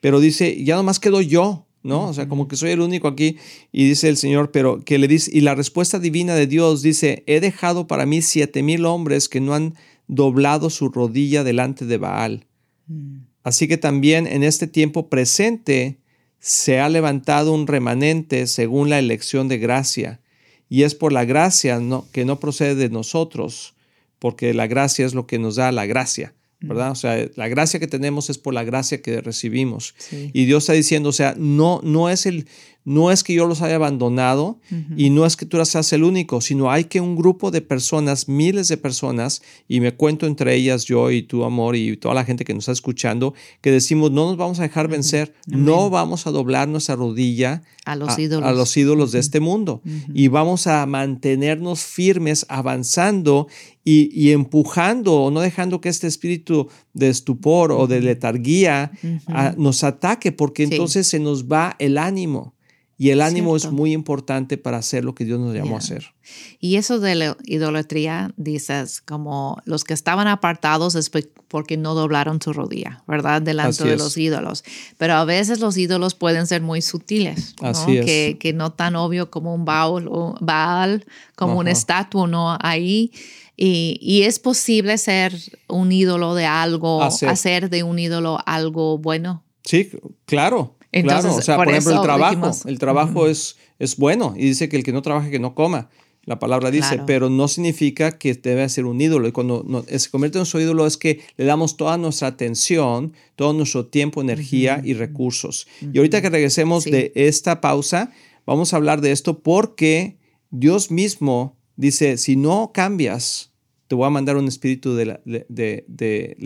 Pero 0.01 0.19
dice, 0.19 0.63
ya 0.63 0.75
nomás 0.75 0.99
quedo 0.99 1.19
yo. 1.19 1.65
¿No? 1.83 2.07
O 2.07 2.13
sea, 2.13 2.27
como 2.27 2.47
que 2.47 2.55
soy 2.55 2.71
el 2.71 2.81
único 2.81 3.07
aquí. 3.07 3.37
Y 3.71 3.87
dice 3.87 4.09
el 4.09 4.17
Señor, 4.17 4.51
pero 4.51 4.83
que 4.83 4.97
le 4.97 5.07
dice, 5.07 5.31
y 5.33 5.41
la 5.41 5.55
respuesta 5.55 5.99
divina 5.99 6.35
de 6.35 6.47
Dios 6.47 6.81
dice, 6.81 7.23
he 7.27 7.39
dejado 7.39 7.87
para 7.87 8.05
mí 8.05 8.21
siete 8.21 8.63
mil 8.63 8.85
hombres 8.85 9.29
que 9.29 9.41
no 9.41 9.53
han 9.53 9.75
doblado 10.07 10.69
su 10.69 10.89
rodilla 10.89 11.43
delante 11.43 11.85
de 11.85 11.97
Baal. 11.97 12.45
Mm. 12.87 13.19
Así 13.43 13.67
que 13.67 13.77
también 13.77 14.27
en 14.27 14.43
este 14.43 14.67
tiempo 14.67 15.09
presente 15.09 15.97
se 16.39 16.79
ha 16.79 16.89
levantado 16.89 17.53
un 17.53 17.67
remanente 17.67 18.47
según 18.47 18.89
la 18.89 18.99
elección 18.99 19.47
de 19.47 19.57
gracia. 19.57 20.21
Y 20.69 20.83
es 20.83 20.95
por 20.95 21.11
la 21.11 21.25
gracia 21.25 21.79
no, 21.79 22.05
que 22.11 22.25
no 22.25 22.39
procede 22.39 22.75
de 22.75 22.89
nosotros, 22.89 23.75
porque 24.19 24.53
la 24.53 24.67
gracia 24.67 25.05
es 25.05 25.13
lo 25.13 25.27
que 25.27 25.39
nos 25.39 25.55
da 25.55 25.71
la 25.71 25.85
gracia. 25.85 26.33
¿Verdad? 26.61 26.91
O 26.91 26.95
sea, 26.95 27.27
la 27.35 27.47
gracia 27.47 27.79
que 27.79 27.87
tenemos 27.87 28.29
es 28.29 28.37
por 28.37 28.53
la 28.53 28.63
gracia 28.63 29.01
que 29.01 29.21
recibimos. 29.21 29.95
Y 30.11 30.45
Dios 30.45 30.63
está 30.63 30.73
diciendo, 30.73 31.09
o 31.09 31.13
sea, 31.13 31.35
no, 31.37 31.81
no 31.83 32.09
es 32.09 32.25
el, 32.25 32.47
no 32.83 33.11
es 33.11 33.23
que 33.23 33.33
yo 33.33 33.45
los 33.45 33.61
haya 33.61 33.75
abandonado 33.75 34.59
y 34.97 35.11
no 35.11 35.25
es 35.25 35.37
que 35.37 35.45
tú 35.45 35.63
seas 35.65 35.93
el 35.93 36.03
único, 36.03 36.41
sino 36.41 36.71
hay 36.71 36.85
que 36.85 36.99
un 36.99 37.15
grupo 37.15 37.51
de 37.51 37.61
personas, 37.61 38.27
miles 38.27 38.67
de 38.67 38.77
personas, 38.77 39.41
y 39.67 39.79
me 39.79 39.93
cuento 39.93 40.25
entre 40.25 40.55
ellas 40.55 40.85
yo 40.85 41.11
y 41.11 41.21
tu 41.21 41.43
amor 41.43 41.75
y 41.75 41.95
toda 41.97 42.15
la 42.15 42.25
gente 42.25 42.43
que 42.43 42.53
nos 42.53 42.63
está 42.63 42.71
escuchando, 42.71 43.35
que 43.61 43.71
decimos, 43.71 44.11
no 44.11 44.27
nos 44.27 44.37
vamos 44.37 44.59
a 44.59 44.63
dejar 44.63 44.87
vencer, 44.87 45.33
no 45.45 45.89
vamos 45.89 46.25
a 46.25 46.31
doblar 46.31 46.67
nuestra 46.67 46.95
rodilla 46.95 47.61
a 47.85 47.95
los 47.95 48.17
ídolos, 48.17 48.49
a 48.49 48.51
los 48.53 48.75
ídolos 48.75 49.11
de 49.11 49.19
este 49.19 49.39
mundo. 49.39 49.81
Y 50.13 50.27
vamos 50.27 50.65
a 50.65 50.85
mantenernos 50.85 51.83
firmes, 51.83 52.45
avanzando 52.49 53.47
y, 53.83 54.31
empujando 54.31 55.13
o 55.13 55.31
no 55.31 55.41
dejando 55.41 55.81
que 55.81 55.89
este 55.89 56.07
espíritu 56.07 56.67
de 56.93 57.09
estupor 57.09 57.71
o 57.71 57.87
de 57.87 58.01
letargía 58.01 58.91
ah, 59.27 59.53
nos 59.57 59.83
ataque, 59.83 60.31
porque 60.31 60.63
entonces 60.63 61.07
se 61.07 61.19
nos 61.19 61.45
va 61.45 61.75
el 61.79 61.97
ánimo. 61.97 62.55
Y 63.01 63.09
el 63.09 63.21
ánimo 63.21 63.55
es 63.55 63.71
muy 63.71 63.93
importante 63.93 64.59
para 64.59 64.77
hacer 64.77 65.03
lo 65.03 65.15
que 65.15 65.25
Dios 65.25 65.39
nos 65.39 65.55
llamó 65.55 65.73
a 65.73 65.79
hacer. 65.79 66.13
Y 66.59 66.75
eso 66.75 66.99
de 66.99 67.15
la 67.15 67.35
idolatría, 67.45 68.31
dices, 68.37 69.01
como 69.01 69.59
los 69.65 69.83
que 69.83 69.95
estaban 69.95 70.27
apartados 70.27 70.93
es 70.93 71.09
porque 71.47 71.77
no 71.77 71.95
doblaron 71.95 72.39
su 72.43 72.53
rodilla, 72.53 73.03
¿verdad? 73.07 73.41
Delante 73.41 73.85
de 73.85 73.97
los 73.97 74.15
ídolos. 74.17 74.63
Pero 74.99 75.15
a 75.15 75.25
veces 75.25 75.59
los 75.61 75.77
ídolos 75.77 76.13
pueden 76.13 76.45
ser 76.45 76.61
muy 76.61 76.83
sutiles, 76.83 77.55
¿no? 77.59 77.87
Que, 77.87 78.37
que, 78.39 78.53
no 78.53 78.71
tan 78.71 78.95
obvio 78.95 79.31
como 79.31 79.55
un 79.55 79.65
baal, 79.65 80.07
o 80.07 80.35
baal 80.39 81.03
como 81.35 81.57
una 81.57 81.71
estatua, 81.71 82.27
¿no? 82.27 82.55
Ahí. 82.61 83.11
Y, 83.57 83.97
y, 83.99 84.21
es 84.25 84.37
posible 84.37 84.99
ser 84.99 85.33
un 85.67 85.91
ídolo 85.91 86.35
de 86.35 86.45
algo, 86.45 87.01
hacer 87.01 87.71
de 87.71 87.81
un 87.81 87.97
ídolo 87.97 88.37
algo 88.45 88.99
bueno. 88.99 89.43
Sí, 89.63 89.89
claro 90.27 90.75
claro, 90.91 91.35
o 91.35 91.41
sea, 91.41 91.55
por, 91.55 91.69
ejemplo, 91.69 91.93
el 91.93 92.01
trabajo, 92.01 92.51
el 92.65 92.79
trabajo 92.79 93.27
es, 93.27 93.57
es 93.79 93.97
bueno 93.97 94.33
y 94.35 94.45
dice 94.45 94.69
que 94.69 94.77
el 94.77 94.83
que 94.83 94.91
no 94.91 95.01
trabaja, 95.01 95.29
que 95.29 95.39
no 95.39 95.55
coma. 95.55 95.89
La 96.25 96.37
palabra 96.37 96.69
dice, 96.69 97.01
pero 97.07 97.31
no 97.31 97.47
significa 97.47 98.19
que 98.19 98.35
debe 98.35 98.69
ser 98.69 98.85
un 98.85 99.01
ídolo. 99.01 99.27
Y 99.27 99.31
cuando 99.31 99.83
se 99.87 100.09
convierte 100.11 100.37
en 100.37 100.45
su 100.45 100.59
ídolo 100.59 100.85
es 100.85 100.95
que 100.95 101.21
le 101.35 101.45
damos 101.45 101.77
toda 101.77 101.97
nuestra 101.97 102.27
atención, 102.27 103.13
todo 103.35 103.53
nuestro 103.53 103.87
tiempo, 103.87 104.21
energía 104.21 104.81
y 104.83 104.93
recursos. 104.93 105.67
Y 105.81 105.97
ahorita 105.97 106.21
que 106.21 106.29
regresemos 106.29 106.83
de 106.83 107.11
esta 107.15 107.59
pausa, 107.59 108.11
vamos 108.45 108.71
a 108.71 108.77
hablar 108.77 109.01
de 109.01 109.11
esto 109.11 109.39
porque 109.39 110.19
Dios 110.51 110.91
mismo 110.91 111.57
dice, 111.75 112.17
si 112.17 112.35
no 112.35 112.71
cambias, 112.71 113.50
te 113.91 113.95
voy 113.95 114.07
a 114.07 114.09
mandar 114.09 114.37
un 114.37 114.47
espíritu 114.47 114.95
de, 114.95 115.19
de, 115.25 116.37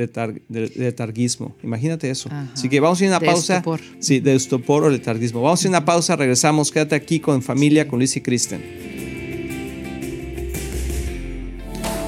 letarguismo. 0.75 1.55
Imagínate 1.61 2.09
eso. 2.09 2.27
Así 2.51 2.69
que 2.69 2.79
vamos 2.79 2.99
a 2.99 3.05
ir 3.05 3.13
a 3.13 3.17
una 3.17 3.25
pausa. 3.27 3.57
Estupor. 3.57 3.81
Sí, 3.99 4.19
de 4.19 4.33
estupor 4.33 4.83
o 4.83 4.89
letarguismo. 4.89 5.43
Vamos 5.43 5.63
a 5.63 5.67
ir 5.67 5.67
a 5.67 5.77
una 5.77 5.85
pausa, 5.85 6.15
regresamos. 6.15 6.71
Quédate 6.71 6.95
aquí 6.95 7.19
con 7.19 7.43
familia, 7.43 7.87
con 7.87 7.99
Luis 7.99 8.17
y 8.17 8.21
Kristen. 8.21 9.04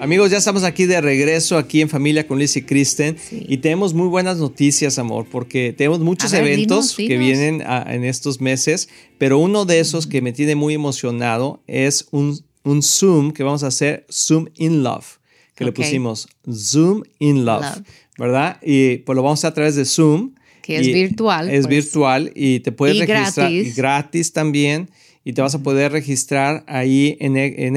Amigos, 0.00 0.30
ya 0.30 0.38
estamos 0.38 0.64
aquí 0.64 0.86
de 0.86 0.98
regreso, 1.02 1.58
aquí 1.58 1.82
en 1.82 1.90
Familia 1.90 2.26
con 2.26 2.38
Liz 2.38 2.56
y 2.56 2.62
Kristen. 2.62 3.18
Y 3.30 3.58
tenemos 3.58 3.92
muy 3.92 4.08
buenas 4.08 4.38
noticias, 4.38 4.98
amor, 4.98 5.26
porque 5.30 5.74
tenemos 5.76 6.00
muchos 6.00 6.32
eventos 6.32 6.96
que 6.96 7.18
vienen 7.18 7.62
en 7.62 8.04
estos 8.04 8.40
meses, 8.40 8.88
pero 9.18 9.36
uno 9.36 9.66
de 9.66 9.78
esos 9.78 10.06
que 10.06 10.22
me 10.22 10.32
tiene 10.32 10.54
muy 10.54 10.72
emocionado 10.72 11.62
es 11.66 12.08
un, 12.12 12.42
un 12.64 12.82
Zoom 12.82 13.32
que 13.32 13.42
vamos 13.42 13.62
a 13.62 13.66
hacer, 13.66 14.06
Zoom 14.10 14.46
in 14.56 14.82
Love, 14.82 15.18
que 15.54 15.66
le 15.66 15.72
pusimos 15.72 16.28
Zoom 16.50 17.02
in 17.18 17.44
Love, 17.44 17.82
¿verdad? 18.16 18.56
Y 18.62 18.98
pues 18.98 19.14
lo 19.16 19.22
vamos 19.22 19.44
a 19.44 19.48
hacer 19.48 19.50
a 19.50 19.54
través 19.54 19.76
de 19.76 19.84
Zoom. 19.84 20.32
Que 20.62 20.78
es 20.78 20.86
virtual. 20.86 21.50
Es 21.50 21.66
pues. 21.66 21.84
virtual 21.84 22.32
y 22.34 22.60
te 22.60 22.72
puedes 22.72 22.98
registrar. 22.98 23.52
Gratis. 23.52 23.76
gratis 23.76 24.32
también 24.32 24.88
y 25.24 25.34
te 25.34 25.42
vas 25.42 25.54
a 25.54 25.62
poder 25.62 25.92
registrar 25.92 26.64
ahí 26.66 27.18
en, 27.20 27.36
en 27.36 27.76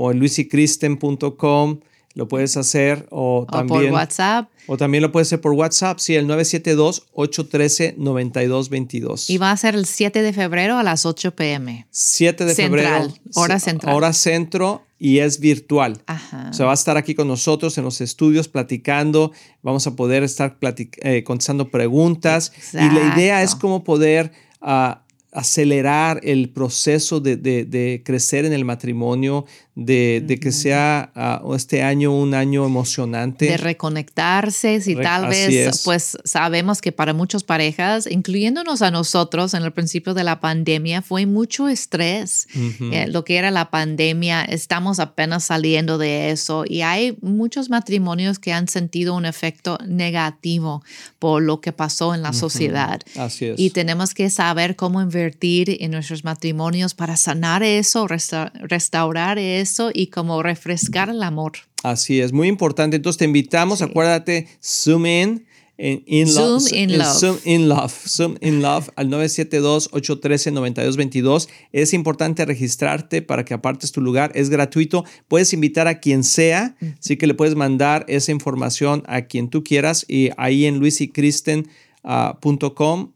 o 0.00 0.12
en 0.12 0.20
luisicristen.com. 0.20 1.80
Lo 2.14 2.28
puedes 2.28 2.56
hacer 2.56 3.08
o, 3.10 3.44
también. 3.50 3.86
por 3.86 3.94
WhatsApp. 3.94 4.48
O 4.68 4.76
también 4.76 5.02
lo 5.02 5.10
puedes 5.10 5.26
hacer 5.28 5.40
por 5.40 5.50
WhatsApp, 5.52 5.98
sí, 5.98 6.14
el 6.14 6.28
972-813-9222. 6.28 9.28
Y 9.28 9.38
va 9.38 9.50
a 9.50 9.56
ser 9.56 9.74
el 9.74 9.86
7 9.86 10.22
de 10.22 10.32
febrero 10.32 10.78
a 10.78 10.84
las 10.84 11.04
8 11.04 11.34
pm. 11.34 11.88
7 11.90 12.44
de 12.44 12.54
febrero. 12.54 13.08
Hora 13.34 13.58
central. 13.58 13.96
Hora 13.96 14.12
centro 14.12 14.84
y 14.98 15.18
es 15.18 15.40
virtual. 15.40 16.00
Ajá. 16.06 16.50
O 16.50 16.54
sea, 16.54 16.66
va 16.66 16.72
a 16.72 16.74
estar 16.74 16.96
aquí 16.96 17.14
con 17.14 17.26
nosotros 17.26 17.76
en 17.78 17.84
los 17.84 18.00
estudios 18.00 18.46
platicando. 18.46 19.32
Vamos 19.62 19.88
a 19.88 19.96
poder 19.96 20.22
estar 20.22 20.58
eh, 20.60 21.24
contestando 21.24 21.70
preguntas. 21.70 22.52
Y 22.72 22.76
la 22.76 23.16
idea 23.16 23.42
es 23.42 23.56
cómo 23.56 23.82
poder. 23.82 24.30
Uh, 24.60 24.94
acelerar 25.32 26.20
el 26.22 26.50
proceso 26.50 27.20
de, 27.20 28.02
crecer 28.04 28.44
en 28.44 28.52
el 28.52 28.64
matrimonio, 28.64 29.44
de, 29.78 30.38
que 30.42 30.50
sea 30.50 31.12
ah, 31.14 31.40
este 31.54 31.84
año 31.84 32.12
un 32.12 32.34
año 32.34 32.66
emocionante. 32.66 33.46
De 33.46 33.56
reconectarse, 33.56 34.80
si 34.80 34.96
tal 34.96 35.28
vez, 35.28 35.82
pues 35.84 36.18
sabemos 36.24 36.80
que 36.80 36.90
para 36.90 37.14
muchas 37.14 37.44
parejas, 37.44 38.08
incluyéndonos 38.10 38.82
a 38.82 38.90
nosotros 38.90 39.54
en 39.54 39.62
el 39.62 39.72
principio 39.72 40.14
de 40.14 40.24
la 40.24 40.40
pandemia, 40.40 41.00
fue 41.00 41.26
mucho 41.26 41.68
estrés. 41.68 42.48
Eh, 42.92 43.06
lo 43.08 43.24
que 43.24 43.36
era 43.36 43.52
la 43.52 43.70
pandemia, 43.70 44.42
estamos 44.42 44.98
apenas 44.98 45.44
saliendo 45.44 45.96
de 45.96 46.30
eso 46.30 46.64
y 46.66 46.82
hay 46.82 47.16
muchos 47.20 47.70
matrimonios 47.70 48.40
que 48.40 48.52
han 48.52 48.66
sentido 48.66 49.14
un 49.14 49.26
efecto 49.26 49.78
negativo 49.86 50.82
por 51.20 51.40
lo 51.40 51.60
que 51.60 51.72
pasó 51.72 52.14
en 52.14 52.22
la 52.22 52.32
sociedad. 52.32 53.00
Así 53.16 53.46
es. 53.46 53.60
Y 53.60 53.70
tenemos 53.70 54.12
que 54.14 54.28
saber 54.28 54.74
cómo 54.74 55.00
invertir 55.00 55.76
en 55.80 55.92
nuestros 55.92 56.24
matrimonios 56.24 56.94
para 56.94 57.16
sanar 57.16 57.62
eso, 57.62 58.08
restaurar 58.08 59.38
eso 59.38 59.67
y 59.92 60.08
como 60.08 60.42
refrescar 60.42 61.10
el 61.10 61.22
amor. 61.22 61.52
Así 61.82 62.20
es, 62.20 62.32
muy 62.32 62.48
importante. 62.48 62.96
Entonces 62.96 63.18
te 63.18 63.24
invitamos, 63.24 63.82
acuérdate, 63.82 64.48
zoom 64.60 65.06
in. 65.06 65.46
In, 65.80 66.26
Zoom 66.26 66.60
in 66.72 66.98
love. 66.98 67.20
Zoom 67.20 67.38
in 67.44 67.68
love. 67.68 67.94
Zoom 68.04 68.36
in 68.40 68.62
love 68.62 68.90
al 68.96 69.06
972-813-9222. 69.10 71.48
Es 71.72 71.94
importante 71.94 72.44
registrarte 72.44 73.22
para 73.22 73.44
que 73.44 73.54
apartes 73.54 73.92
tu 73.92 74.00
lugar. 74.00 74.32
Es 74.34 74.50
gratuito. 74.50 75.04
Puedes 75.28 75.52
invitar 75.52 75.86
a 75.86 76.00
quien 76.00 76.24
sea. 76.24 76.74
Así 76.98 77.16
que 77.16 77.28
le 77.28 77.34
puedes 77.34 77.54
mandar 77.54 78.04
esa 78.08 78.32
información 78.32 79.04
a 79.06 79.22
quien 79.22 79.50
tú 79.50 79.62
quieras. 79.62 80.04
Y 80.08 80.30
ahí 80.36 80.66
en 80.66 80.80
luisycristen.com 80.80 81.70
ah, 82.02 82.36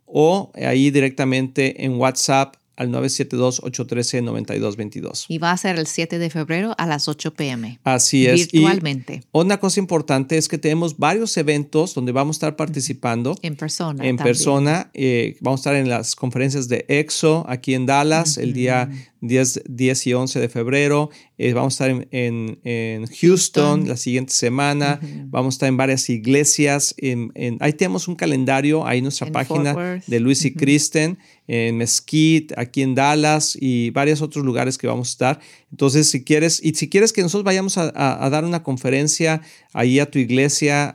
o 0.07 0.53
ahí 0.55 0.93
directamente 0.93 1.85
en 1.85 1.95
WhatsApp 1.95 2.55
al 2.77 2.91
972-813-9222. 2.91 5.27
Y 5.29 5.39
va 5.39 5.53
a 5.53 5.57
ser 5.57 5.79
el 5.79 5.87
7 5.87 6.19
de 6.19 6.29
febrero 6.31 6.75
a 6.79 6.87
las 6.87 7.07
8 7.09 7.35
pm. 7.35 7.79
Así 7.85 8.27
es. 8.27 8.51
Virtualmente. 8.53 9.23
una 9.33 9.59
cosa 9.59 9.81
importante 9.81 10.39
es 10.39 10.49
que 10.49 10.59
tenemos 10.59 10.99
varios 10.99 11.37
eventos 11.37 11.95
donde 11.95 12.13
vamos 12.13 12.37
a 12.37 12.39
estar 12.39 12.57
participando. 12.57 13.37
En 13.43 13.57
persona. 13.57 14.07
En 14.07 14.17
persona. 14.17 14.91
Eh, 14.95 15.37
vamos 15.41 15.61
a 15.61 15.63
estar 15.63 15.75
en 15.77 15.89
las 15.89 16.15
conferencias 16.17 16.69
de 16.69 16.85
EXO 16.89 17.45
aquí 17.49 17.75
en 17.75 17.87
Dallas 17.87 18.39
el 18.39 18.53
día 18.53 18.91
10, 19.23 19.63
10 19.69 20.07
y 20.07 20.15
11 20.15 20.41
de 20.41 20.49
febrero. 20.49 21.11
Eh, 21.39 21.55
vamos 21.55 21.81
a 21.81 21.87
estar 21.87 22.07
en, 22.11 22.59
en, 22.65 23.07
Houston, 23.07 23.89
la 23.89 23.97
siguiente 23.97 24.33
semana. 24.33 25.01
Vamos 25.27 25.55
a 25.55 25.57
estar 25.57 25.69
en 25.69 25.77
varias 25.77 26.11
iglesias. 26.11 26.95
En, 26.99 27.33
ahí 27.61 27.73
tenemos 27.73 28.09
un 28.09 28.17
calendario, 28.17 28.87
ahí 28.87 28.99
en 28.99 29.05
nuestra 29.05 29.31
página 29.31 30.03
de 30.07 30.21
Luis 30.21 30.45
y 30.45 30.53
Kristen, 30.53 31.19
en 31.47 31.77
Mesquite, 31.77 32.55
aquí 32.57 32.83
en 32.83 32.95
Dallas 32.95 33.57
y 33.61 33.91
varios 33.91 34.23
otros 34.23 34.45
lugares 34.45 34.79
que 34.79 34.87
vamos 34.87 35.09
a 35.09 35.13
estar. 35.13 35.41
Entonces, 35.73 36.11
si 36.11 36.23
quieres, 36.23 36.61
y 36.63 36.75
si 36.75 36.91
quieres 36.91 37.15
que 37.15 37.23
nosotros 37.23 37.45
vayamos 37.45 37.79
a, 37.79 37.91
dar 38.31 38.45
una 38.45 38.63
conferencia 38.63 39.41
ahí 39.73 40.01
a 40.01 40.11
tu 40.11 40.19
iglesia, 40.19 40.93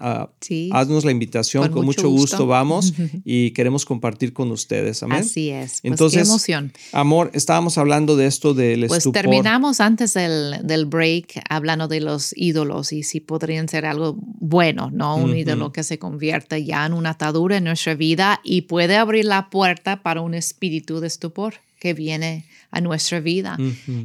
haznos 0.72 1.04
la 1.04 1.10
invitación, 1.10 1.72
con, 1.72 1.84
mucho, 1.84 2.10
gusto. 2.10 2.46
vamos 2.46 2.94
y 3.26 3.52
queremos 3.52 3.86
compartir 3.86 4.34
con 4.34 4.52
ustedes. 4.52 5.02
Amén. 5.02 5.22
Así 5.22 5.50
es. 5.50 5.82
Pues 5.82 5.92
Entonces, 5.92 6.22
qué 6.22 6.30
emoción. 6.30 6.72
Amor, 6.92 7.32
estábamos 7.34 7.80
hablando 7.80 8.16
de 8.16 8.28
esto 8.28 8.54
del 8.54 8.86
pues 8.86 9.10
terminamos 9.12 9.82
antes 9.82 10.14
del, 10.14 10.60
del, 10.64 10.86
break 10.86 11.42
hablando 11.50 11.88
de 11.88 12.00
los 12.00 12.34
ídolos 12.38 12.94
y 12.94 13.02
si 13.02 13.20
podrían 13.20 13.68
ser 13.68 13.88
algo 13.88 14.16
bueno, 14.20 14.92
¿no? 14.92 15.16
Un 15.16 15.36
ídolo 15.36 15.72
que 15.72 15.82
se 15.84 15.98
convierte 15.98 16.64
ya 16.64 16.86
en 16.86 16.94
una 16.94 17.12
atadura 17.12 17.58
en 17.58 17.64
nuestra 17.64 17.96
vida 17.96 18.42
y 18.44 18.62
puede 18.62 18.96
abrir 18.96 19.26
la 19.26 19.50
puerta 19.50 20.04
para 20.04 20.22
un 20.22 20.36
espíritu 20.36 21.00
de 21.00 21.08
estupor 21.08 21.56
que 21.80 21.94
viene 21.94 22.46
a 22.72 22.82
nuestra 22.82 23.20
vida. 23.20 23.58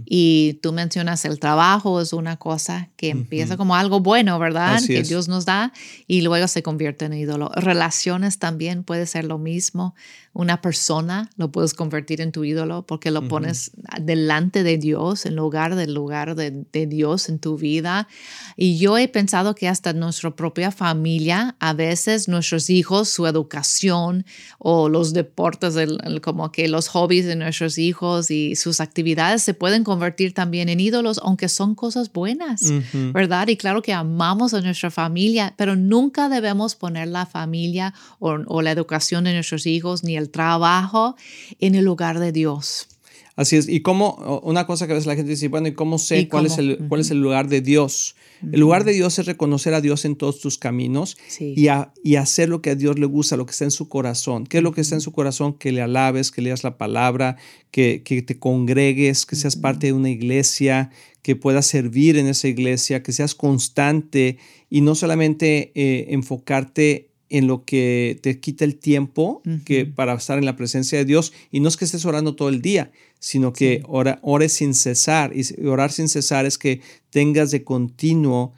Y 0.06 0.60
tú 0.62 0.72
mencionas 0.72 1.24
el 1.24 1.38
trabajo 1.38 2.00
es 2.00 2.12
una 2.12 2.36
cosa 2.36 2.90
que 2.96 3.10
empieza 3.10 3.56
como 3.56 3.74
algo 3.74 4.00
bueno, 4.00 4.38
¿verdad? 4.38 4.80
que 4.86 5.02
Dios 5.02 5.28
nos 5.28 5.44
da 5.44 5.72
y 6.06 6.22
luego 6.22 6.48
se 6.48 6.62
convierte 6.62 7.04
en 7.06 7.14
ídolo. 7.14 7.50
Relaciones 7.54 8.38
también 8.38 8.84
puede 8.84 9.06
ser 9.06 9.24
lo 9.24 9.38
mismo 9.38 9.94
una 10.34 10.62
persona 10.62 11.30
lo 11.36 11.52
puedes 11.52 11.74
convertir 11.74 12.22
en 12.22 12.32
tu 12.32 12.44
ídolo 12.44 12.86
porque 12.86 13.10
lo 13.10 13.28
pones 13.28 13.72
delante 14.00 14.62
de 14.62 14.78
Dios, 14.78 15.26
en 15.26 15.36
lugar 15.36 15.76
del 15.76 15.92
lugar 15.92 16.34
de, 16.34 16.86
Dios 16.86 17.28
en 17.28 17.38
tu 17.38 17.58
vida. 17.58 18.08
Y 18.56 18.78
yo 18.78 18.96
he 18.96 19.08
pensado 19.08 19.54
que 19.54 19.68
hasta 19.68 19.92
nuestra 19.92 20.34
propia 20.34 20.70
familia, 20.70 21.54
a 21.60 21.74
veces 21.74 22.28
nuestros 22.28 22.70
hijos, 22.70 23.10
su 23.10 23.26
educación 23.26 24.24
o 24.58 24.88
los 24.88 25.12
deportes, 25.12 25.74
como 26.22 26.50
que 26.50 26.66
los 26.66 26.88
hobbies 26.88 27.26
de 27.26 27.36
nuestros 27.36 27.76
hijos 27.76 28.30
y 28.30 28.51
sus 28.56 28.80
actividades 28.80 29.42
se 29.42 29.54
pueden 29.54 29.84
convertir 29.84 30.34
también 30.34 30.68
en 30.68 30.80
ídolos, 30.80 31.20
aunque 31.22 31.48
son 31.48 31.74
cosas 31.74 32.12
buenas, 32.12 32.72
¿verdad? 33.12 33.48
Y 33.48 33.56
claro 33.56 33.82
que 33.82 33.92
amamos 33.92 34.54
a 34.54 34.60
nuestra 34.60 34.90
familia, 34.90 35.54
pero 35.56 35.76
nunca 35.76 36.28
debemos 36.28 36.74
poner 36.74 37.08
la 37.08 37.26
familia 37.26 37.94
o, 38.18 38.38
o 38.46 38.62
la 38.62 38.70
educación 38.70 39.24
de 39.24 39.34
nuestros 39.34 39.66
hijos 39.66 40.04
ni 40.04 40.16
el 40.16 40.30
trabajo 40.30 41.16
en 41.60 41.74
el 41.74 41.84
lugar 41.84 42.18
de 42.18 42.32
Dios. 42.32 42.88
Así 43.34 43.56
es. 43.56 43.68
Y 43.68 43.80
como 43.80 44.40
una 44.42 44.66
cosa 44.66 44.86
que 44.86 44.92
a 44.92 44.94
veces 44.94 45.06
la 45.06 45.16
gente 45.16 45.30
dice, 45.30 45.48
bueno, 45.48 45.68
¿y 45.68 45.72
cómo 45.72 45.98
sé 45.98 46.28
cuál, 46.28 46.46
Es 46.46 46.58
el, 46.58 46.78
cuál 46.88 47.00
es 47.00 47.10
el 47.10 47.20
lugar 47.20 47.48
de 47.48 47.62
Dios? 47.62 48.14
El 48.42 48.60
lugar 48.60 48.84
de 48.84 48.92
Dios 48.92 49.18
es 49.18 49.26
reconocer 49.26 49.72
a 49.72 49.80
Dios 49.80 50.04
en 50.04 50.16
todos 50.16 50.40
tus 50.40 50.58
caminos 50.58 51.16
y, 51.38 51.68
y, 52.02 52.16
hacer 52.16 52.48
lo 52.48 52.60
que 52.60 52.70
a 52.70 52.74
Dios 52.74 52.98
le 52.98 53.06
gusta, 53.06 53.36
lo 53.36 53.46
que 53.46 53.52
está 53.52 53.64
en 53.64 53.70
su 53.70 53.88
corazón. 53.88 54.46
¿Qué 54.46 54.58
es 54.58 54.62
lo 54.62 54.72
que 54.72 54.80
está 54.80 54.96
en 54.96 55.00
su 55.00 55.12
corazón? 55.12 55.54
Que 55.54 55.72
le 55.72 55.80
alabes, 55.80 56.30
que 56.30 56.42
leas 56.42 56.64
la 56.64 56.76
palabra, 56.76 57.36
que, 57.70 58.02
que 58.04 58.20
te 58.20 58.38
congregues, 58.38 59.24
que 59.26 59.36
seas 59.36 59.56
parte 59.56 59.86
de 59.86 59.92
una 59.92 60.10
iglesia, 60.10 60.90
que 61.22 61.36
puedas 61.36 61.66
servir 61.66 62.18
en 62.18 62.26
esa 62.26 62.48
iglesia, 62.48 63.02
que 63.02 63.12
seas 63.12 63.34
constante 63.34 64.38
y 64.68 64.80
no 64.80 64.94
solamente 64.94 65.70
eh, 65.74 66.06
enfocarte 66.10 67.11
en 67.32 67.46
lo 67.46 67.64
que 67.64 68.18
te 68.22 68.38
quita 68.40 68.66
el 68.66 68.76
tiempo 68.76 69.40
que 69.64 69.86
para 69.86 70.12
estar 70.12 70.36
en 70.38 70.44
la 70.44 70.54
presencia 70.54 70.98
de 70.98 71.06
Dios. 71.06 71.32
Y 71.50 71.60
no 71.60 71.68
es 71.68 71.78
que 71.78 71.86
estés 71.86 72.04
orando 72.04 72.36
todo 72.36 72.50
el 72.50 72.60
día, 72.60 72.92
sino 73.20 73.54
que 73.54 73.82
ores 73.86 74.52
sin 74.52 74.74
cesar. 74.74 75.32
Y 75.34 75.66
orar 75.66 75.90
sin 75.92 76.10
cesar 76.10 76.44
es 76.44 76.58
que 76.58 76.82
tengas 77.08 77.50
de 77.50 77.64
continuo 77.64 78.52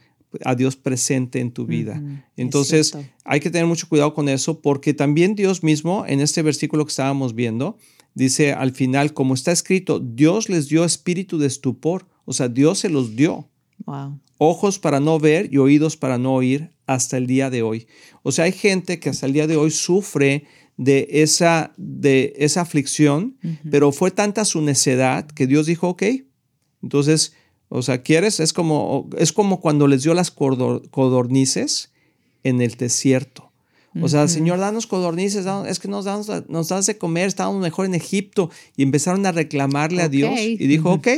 a 0.45 0.57
Dios 0.57 0.75
presente 0.75 1.39
en 1.39 1.53
tu 1.53 1.67
vida. 1.67 2.03
Entonces, 2.37 2.99
hay 3.25 3.39
que 3.39 3.51
tener 3.51 3.69
mucho 3.69 3.89
cuidado 3.89 4.13
con 4.13 4.29
eso 4.29 4.61
porque 4.61 4.93
también 4.93 5.37
Dios 5.37 5.63
mismo, 5.63 6.05
en 6.09 6.19
este 6.21 6.43
versículo 6.43 6.85
que 6.85 6.91
estábamos 6.91 7.37
viendo, 7.37 7.79
dice 8.15 8.53
al 8.53 8.73
final, 8.73 9.15
como 9.15 9.35
está 9.35 9.53
escrito, 9.53 10.01
Dios 10.01 10.49
les 10.49 10.69
dio 10.69 10.85
espíritu 10.85 11.39
de 11.39 11.47
estupor. 11.47 12.09
O 12.25 12.33
sea, 12.33 12.49
Dios 12.49 12.81
se 12.81 12.89
los 12.89 13.15
dio. 13.15 13.49
Ojos 14.39 14.81
para 14.81 14.99
no 14.99 15.21
ver 15.21 15.49
y 15.53 15.59
oídos 15.59 15.97
para 15.97 16.19
no 16.19 16.35
oír 16.35 16.74
hasta 16.87 17.17
el 17.17 17.27
día 17.27 17.51
de 17.51 17.63
hoy. 17.63 17.87
O 18.23 18.33
sea, 18.33 18.47
hay 18.47 18.53
gente 18.53 19.01
que 19.01 19.11
hasta 19.11 19.27
el 19.27 19.33
día 19.33 19.47
de 19.47 19.57
hoy 19.57 19.71
sufre 19.71 20.45
de 20.77 21.07
esa, 21.11 21.73
de 21.77 22.35
esa 22.37 22.63
aflicción, 22.63 23.37
pero 23.71 23.93
fue 23.93 24.11
tanta 24.11 24.45
su 24.45 24.61
necedad 24.61 25.27
que 25.27 25.47
Dios 25.47 25.67
dijo, 25.67 25.91
ok, 25.91 26.03
entonces, 26.83 27.35
o 27.69 27.83
sea, 27.83 28.03
¿quieres? 28.03 28.41
Es 28.41 28.53
como, 28.53 29.09
es 29.17 29.33
como 29.33 29.61
cuando 29.61 29.87
les 29.87 30.03
dio 30.03 30.15
las 30.15 30.31
codornices 30.31 31.93
en 32.43 32.61
el 32.61 32.75
desierto. 32.75 33.53
O 34.03 34.09
sea, 34.09 34.27
Señor, 34.27 34.59
danos 34.59 34.89
codornices, 34.89 35.47
es 35.69 35.79
que 35.79 35.87
nos, 35.87 36.05
das, 36.05 36.27
nos 36.49 36.69
das 36.69 36.87
de 36.87 36.99
comer, 36.99 37.29
estábamos 37.29 37.63
mejor 37.63 37.87
en 37.87 37.95
Egipto. 37.95 38.51
Y 38.77 38.83
empezaron 38.83 39.25
a 39.25 39.31
reclamarle 39.31 40.03
a 40.03 40.09
Dios 40.09 40.33
y 40.37 40.67
dijo, 40.67 40.93
ok, 40.93 41.09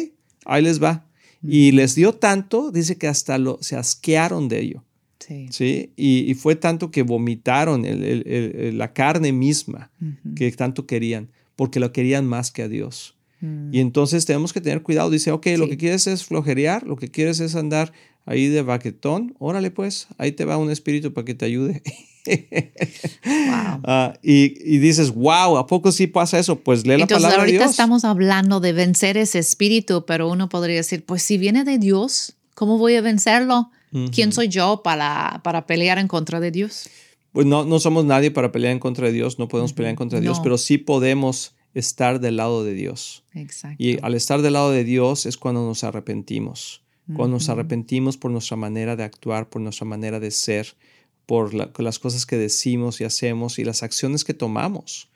ahí 0.45 0.63
les 0.63 0.83
va. 0.83 1.07
Y 1.43 1.73
les 1.73 1.95
dio 1.95 2.13
tanto, 2.13 2.71
dice 2.71 2.99
que 2.99 3.09
hasta 3.09 3.39
lo, 3.39 3.59
se 3.63 3.77
asquearon 3.77 4.49
de 4.49 4.61
ello. 4.61 4.85
Sí. 5.19 5.93
Y, 5.97 6.35
fue 6.35 6.57
tanto 6.57 6.91
que 6.91 7.03
vomitaron 7.03 7.85
la 8.79 8.93
carne 8.93 9.33
misma 9.33 9.91
que 10.35 10.51
tanto 10.53 10.87
querían, 10.87 11.29
porque 11.57 11.81
lo 11.81 11.93
querían 11.93 12.27
más 12.27 12.51
que 12.51 12.63
a 12.63 12.69
Dios. 12.69 13.17
Mm. 13.41 13.75
Y 13.75 13.81
entonces 13.81 14.25
tenemos 14.25 14.53
que 14.53 14.61
tener 14.61 14.83
cuidado. 14.83 15.11
Dice, 15.11 15.31
ok, 15.31 15.47
lo 15.59 15.69
que 15.69 15.77
quieres 15.77 16.07
es 16.07 16.25
flojerear, 16.25 16.87
lo 16.87 16.97
que 16.97 17.11
quieres 17.11 17.41
es 17.41 17.55
andar 17.55 17.93
ahí 18.27 18.49
de 18.49 18.63
baquetón, 18.63 19.35
órale 19.39 19.71
pues, 19.71 20.09
ahí 20.19 20.33
te 20.33 20.45
va 20.45 20.59
un 20.59 20.71
espíritu 20.71 21.15
para 21.15 21.25
que 21.25 21.35
te 21.35 21.45
ayude. 21.45 21.83
Ah, 23.23 24.15
y, 24.21 24.79
dices, 24.79 25.15
wow, 25.15 25.59
¿a 25.59 25.67
poco 25.69 25.93
sí 25.93 26.09
pasa 26.09 26.41
eso? 26.41 26.59
Pues 26.59 26.85
lee 26.85 26.97
la 26.97 27.07
palabra 27.07 27.45
de 27.45 27.53
Dios. 27.53 27.61
Ahorita 27.63 27.65
estamos 27.71 28.05
hablando 28.05 28.59
de 28.59 28.73
vencer 28.73 29.17
ese 29.17 29.39
espíritu, 29.39 30.05
pero 30.07 30.29
uno 30.29 30.49
podría 30.49 30.75
decir, 30.75 31.05
pues 31.05 31.23
si 31.23 31.39
viene 31.39 31.63
de 31.63 31.79
Dios, 31.79 32.35
¿cómo 32.57 32.79
voy 32.79 32.97
a 32.97 33.01
vencerlo? 33.01 33.71
¿Quién 34.12 34.33
soy 34.33 34.49
yo 34.49 34.83
para, 34.83 35.40
para 35.42 35.66
pelear 35.66 35.99
en 35.99 36.09
contra 36.09 36.40
de 36.40 36.51
Dios? 36.51 36.88
Pues 37.33 37.46
no, 37.46 37.64
no 37.64 37.79
somos 37.81 38.05
nadie 38.05 38.31
para 38.31 38.53
pelear 38.53 38.72
en 38.72 38.79
contra 38.79 39.07
de 39.07 39.12
Dios, 39.12 39.38
no 39.38 39.49
podemos 39.49 39.72
pelear 39.72 39.90
en 39.90 39.96
contra 39.96 40.18
de 40.18 40.22
Dios, 40.22 40.40
pero 40.40 40.59
sí 40.59 40.79
podemos 40.79 41.55
estar 41.75 42.20
del 42.20 42.37
lado 42.37 42.64
de 42.64 42.75
Dios. 42.75 43.25
Exacto. 43.35 43.77
Y 43.79 43.99
al 44.03 44.14
estar 44.14 44.40
del 44.40 44.55
lado 44.55 44.70
de 44.70 44.85
Dios 44.85 45.27
es 45.27 45.37
cuando 45.37 45.66
nos 45.66 45.85
arrepentimos, 45.85 46.83
cuando 47.14 47.37
nos 47.37 47.49
arrepentimos 47.49 48.16
por 48.16 48.31
nuestra 48.31 48.57
manera 48.57 48.96
de 48.96 49.05
actuar, 49.05 49.49
por 49.49 49.62
nuestra 49.62 49.87
manera 49.87 50.18
de 50.18 50.31
ser, 50.31 50.77
por 51.27 51.53
las 51.55 51.99
cosas 51.99 52.25
que 52.27 52.37
decimos 52.37 53.01
y 53.01 53.05
hacemos 53.05 53.59
y 53.59 53.64
las 53.64 53.83
acciones 53.83 54.25
que 54.25 54.35
tomamos. 54.35 55.11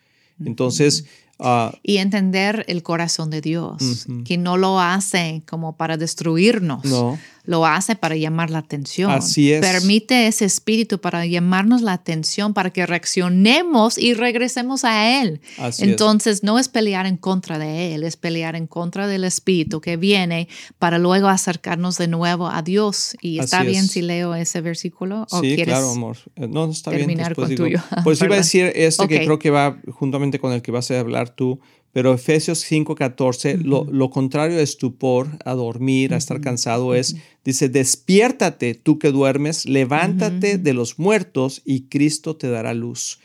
Entonces, 0.45 1.07
Ah, 1.43 1.75
y 1.83 1.97
entender 1.97 2.65
el 2.69 2.83
corazón 2.83 3.31
de 3.31 3.41
Dios, 3.41 4.07
que 4.27 4.37
no 4.37 4.59
lo 4.59 4.79
hace 4.79 5.43
como 5.49 5.77
para 5.77 5.97
destruirnos, 5.97 6.85
no. 6.85 7.19
Lo 7.45 7.67
hace 7.67 7.97
para 7.97 8.17
llamar 8.17 8.51
la 8.51 8.59
atención. 8.59 9.11
Así 9.11 9.53
es. 9.53 9.61
Permite 9.61 10.27
ese 10.27 10.45
espíritu 10.45 11.01
para 11.01 11.25
llamarnos 11.27 11.83
la 11.83 11.93
atención, 11.93 12.55
para 12.55 12.71
que 12.71 12.87
reaccionemos 12.87 13.99
y 13.99 14.15
regresemos 14.15 14.85
a 14.85 15.21
Él. 15.23 15.41
Así 15.59 15.83
es. 15.83 15.89
Entonces, 15.89 16.43
no 16.43 16.59
es 16.59 16.69
pelear 16.69 17.07
en 17.07 17.17
contra 17.17 17.59
de 17.59 17.95
Él, 17.95 18.05
es 18.05 18.17
pelear 18.17 18.57
en 18.57 18.67
contra 18.67 19.07
del 19.07 19.25
espíritu 19.25 19.81
que 19.81 19.97
viene 19.97 20.49
para 20.79 20.99
luego 20.99 21.29
acercarnos 21.29 21.99
de 21.99 22.09
nuevo 22.09 22.49
a 22.49 22.63
Dios. 22.63 23.17
¿Y 23.21 23.39
está 23.39 23.59
Así 23.61 23.69
bien 23.69 23.85
es. 23.85 23.91
si 23.91 24.03
leo 24.03 24.35
ese 24.35 24.61
versículo? 24.61 25.27
¿O 25.31 25.41
Sí, 25.41 25.55
quieres 25.55 25.75
claro, 25.75 25.91
amor. 25.91 26.17
Eh, 26.37 26.47
No, 26.49 26.71
está 26.71 26.91
terminar 26.91 27.35
bien. 27.35 27.47
después 27.47 27.59
con 27.59 27.69
digo. 27.69 27.81
tuyo? 27.81 28.03
Pues 28.05 28.21
iba 28.23 28.35
a 28.35 28.39
decir 28.39 28.73
este 28.75 29.07
que 29.09 29.25
creo 29.25 29.39
que 29.39 29.51
va 29.51 29.79
juntamente 29.93 30.39
con 30.39 30.53
el 30.53 30.63
que 30.63 30.73
vas 30.73 30.91
a 30.91 31.01
hablar 31.01 31.31
tú, 31.31 31.61
pero 31.93 32.15
Efesios 32.15 32.65
5:14, 32.71 33.63
lo, 33.63 33.85
lo 33.91 34.11
contrario 34.11 34.59
a 34.59 34.63
estupor, 34.63 35.29
a 35.45 35.55
dormir, 35.55 36.15
a 36.15 36.17
estar 36.17 36.41
cansado 36.41 36.95
es, 36.95 37.17
dice, 37.45 37.69
despiértate 37.69 38.75
tú 38.75 38.99
que 38.99 39.11
duermes, 39.11 39.67
levántate 39.67 40.57
de 40.59 40.73
los 40.75 40.99
muertos 40.99 41.63
y 41.65 41.83
Cristo 41.89 42.37
te 42.37 42.49
dará 42.49 42.75
luz. 42.75 43.19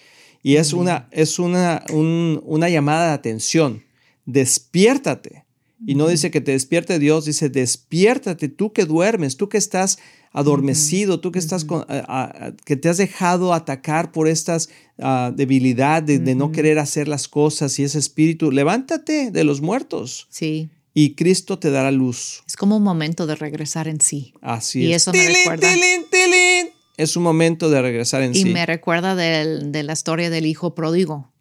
Y 0.43 0.58
es 0.58 0.73
una, 0.73 1.08
es 1.12 1.39
una, 1.39 1.84
un- 1.91 2.41
una 2.45 2.69
llamada 2.69 3.08
de 3.08 3.13
atención, 3.13 3.84
despiértate. 4.25 5.44
Y 5.86 5.96
no 5.96 6.08
dice 6.08 6.32
que 6.32 6.42
te 6.42 6.52
despierte 6.52 7.00
Dios, 7.00 7.26
dice 7.26 7.50
despiértate 7.50 8.48
tú 8.50 8.72
que 8.74 8.86
duermes, 8.86 9.38
tú 9.38 9.50
que 9.50 9.58
estás 9.58 9.98
adormecido, 10.32 11.20
tú 11.20 11.32
que 11.32 11.40
estás 11.40 11.66
con, 11.66 11.86
a- 11.90 12.04
a- 12.48 12.54
que 12.66 12.76
te 12.76 12.90
has 12.90 12.98
dejado 12.98 13.54
atacar 13.54 14.12
por 14.12 14.28
estas 14.28 14.70
ah, 15.00 15.32
debilidad 15.36 16.04
de, 16.04 16.20
de 16.20 16.36
no 16.36 16.52
querer 16.52 16.78
hacer 16.80 17.08
las 17.08 17.28
cosas 17.28 17.78
y 17.80 17.84
ese 17.84 18.00
espíritu, 18.00 18.52
levántate 18.52 19.32
de 19.32 19.44
los 19.44 19.62
muertos 19.62 20.28
Sí, 20.30 20.70
y 20.94 21.16
Cristo 21.16 21.58
te 21.60 21.72
dará 21.72 21.92
luz. 21.92 22.44
es 22.48 22.56
como 22.56 22.78
un 22.78 22.84
momento 22.84 23.28
de 23.28 23.36
regresar 23.36 23.88
en 23.88 24.00
sí. 24.02 24.34
Así 24.42 24.82
Y 24.84 24.94
es. 24.94 25.02
eso 25.04 25.12
me 25.14 25.28
recuerda- 25.28 25.68
tilín, 25.74 26.06
tilín. 26.12 26.70
Es 26.98 27.18
un 27.18 27.24
momento 27.24 27.70
de 27.70 27.82
regresar 27.82 28.22
en 28.22 28.32
Y 28.34 28.44
sí. 28.44 28.46
me 28.46 28.66
recuerda 28.66 29.16
del- 29.16 29.72
de 29.74 29.84
la 29.84 29.94
historia 29.94 30.30
del 30.30 30.46
hijo 30.46 30.76
pródigo, 30.76 31.34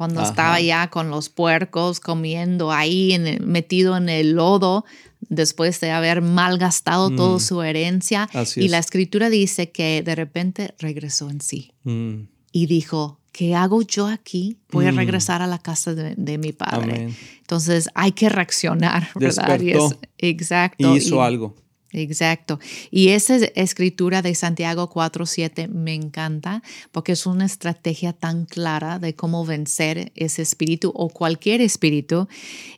cuando 0.00 0.20
Ajá. 0.22 0.30
estaba 0.30 0.60
ya 0.62 0.88
con 0.88 1.10
los 1.10 1.28
puercos 1.28 2.00
comiendo 2.00 2.72
ahí 2.72 3.12
en 3.12 3.26
el- 3.26 3.40
metido 3.42 3.98
en 3.98 4.08
el 4.08 4.30
lodo 4.32 4.86
después 5.28 5.78
de 5.80 5.90
haber 5.90 6.22
malgastado 6.22 7.10
toda 7.14 7.36
Mm. 7.36 7.40
su 7.40 7.60
herencia. 7.60 8.26
Así 8.32 8.62
y 8.62 8.64
es. 8.64 8.70
la 8.70 8.78
escritura 8.78 9.28
dice 9.28 9.70
que 9.72 10.02
de 10.02 10.14
repente 10.14 10.74
regresó 10.78 11.28
en 11.28 11.42
sí 11.42 11.72
Mm, 11.84 12.28
y 12.50 12.64
dijo, 12.64 13.20
¿qué 13.30 13.54
hago 13.54 13.82
yo 13.82 14.06
aquí? 14.06 14.56
Voy 14.72 14.86
a 14.86 14.92
Mm. 14.92 14.96
regresar 14.96 15.42
a 15.42 15.46
la 15.46 15.58
casa 15.58 15.94
de, 15.94 16.14
de 16.16 16.38
mi 16.38 16.52
padre. 16.54 16.94
amén. 16.94 17.16
Entonces 17.40 17.90
hay 17.94 18.12
que 18.12 18.30
reaccionar, 18.30 19.08
¿verdad? 19.14 19.60
Y 19.60 19.72
es- 19.72 19.96
exacto. 20.16 20.94
Y 20.94 20.96
hizo 20.96 21.16
y- 21.16 21.18
algo. 21.18 21.56
Exacto. 21.92 22.60
Y 22.92 23.08
esa 23.08 23.34
es- 23.36 23.52
escritura 23.56 24.22
de 24.22 24.34
Santiago 24.36 24.88
4.7 24.88 25.66
me 25.68 25.92
encanta 25.94 26.62
porque 26.92 27.12
es 27.12 27.26
una 27.26 27.44
estrategia 27.46 28.12
tan 28.12 28.44
clara 28.46 28.98
de 29.00 29.14
cómo 29.16 29.44
vencer 29.44 30.12
ese 30.14 30.42
espíritu 30.42 30.92
o 30.94 31.08
cualquier 31.08 31.60
espíritu. 31.60 32.28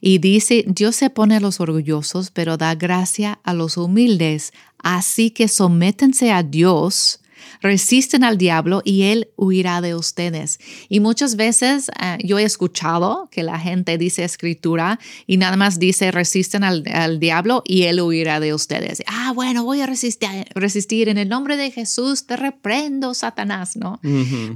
Y 0.01 0.19
dice, 0.19 0.65
Dios 0.67 0.97
se 0.97 1.11
pone 1.11 1.37
a 1.37 1.41
los 1.41 1.61
orgullosos, 1.61 2.31
pero 2.31 2.57
da 2.57 2.75
gracia 2.75 3.39
a 3.45 3.53
los 3.53 3.77
humildes. 3.77 4.53
Así 4.79 5.31
que 5.31 5.47
sométense 5.49 6.33
a 6.33 6.43
Dios. 6.43 7.21
Resisten 7.61 8.25
al 8.25 8.39
diablo 8.39 8.83
y 8.85 9.03
él 9.05 9.29
huirá 9.37 9.81
de 9.81 9.95
ustedes. 9.95 10.59
Y 10.89 11.01
muchas 11.01 11.37
veces 11.37 11.91
eh, 12.01 12.19
yo 12.25 12.39
he 12.39 12.45
escuchado 12.45 13.29
que 13.31 13.43
la 13.43 13.59
gente 13.59 13.99
dice 13.99 14.25
escritura 14.25 14.99
y 15.27 15.37
nada 15.37 15.57
más 15.57 15.79
dice 15.79 16.11
resisten 16.11 16.65
al, 16.65 16.85
al 16.93 17.19
diablo 17.21 17.63
y 17.65 17.83
él 17.85 18.01
huirá 18.01 18.41
de 18.41 18.55
ustedes. 18.55 19.03
Ah, 19.07 19.33
bueno, 19.35 19.65
voy 19.65 19.81
a 19.81 19.87
resistir, 19.87 20.29
resistir 20.55 21.09
en 21.09 21.19
el 21.19 21.29
nombre 21.29 21.57
de 21.57 21.71
Jesús, 21.71 22.27
te 22.27 22.37
reprendo, 22.37 23.15
Satanás, 23.15 23.77
¿no? 23.77 24.01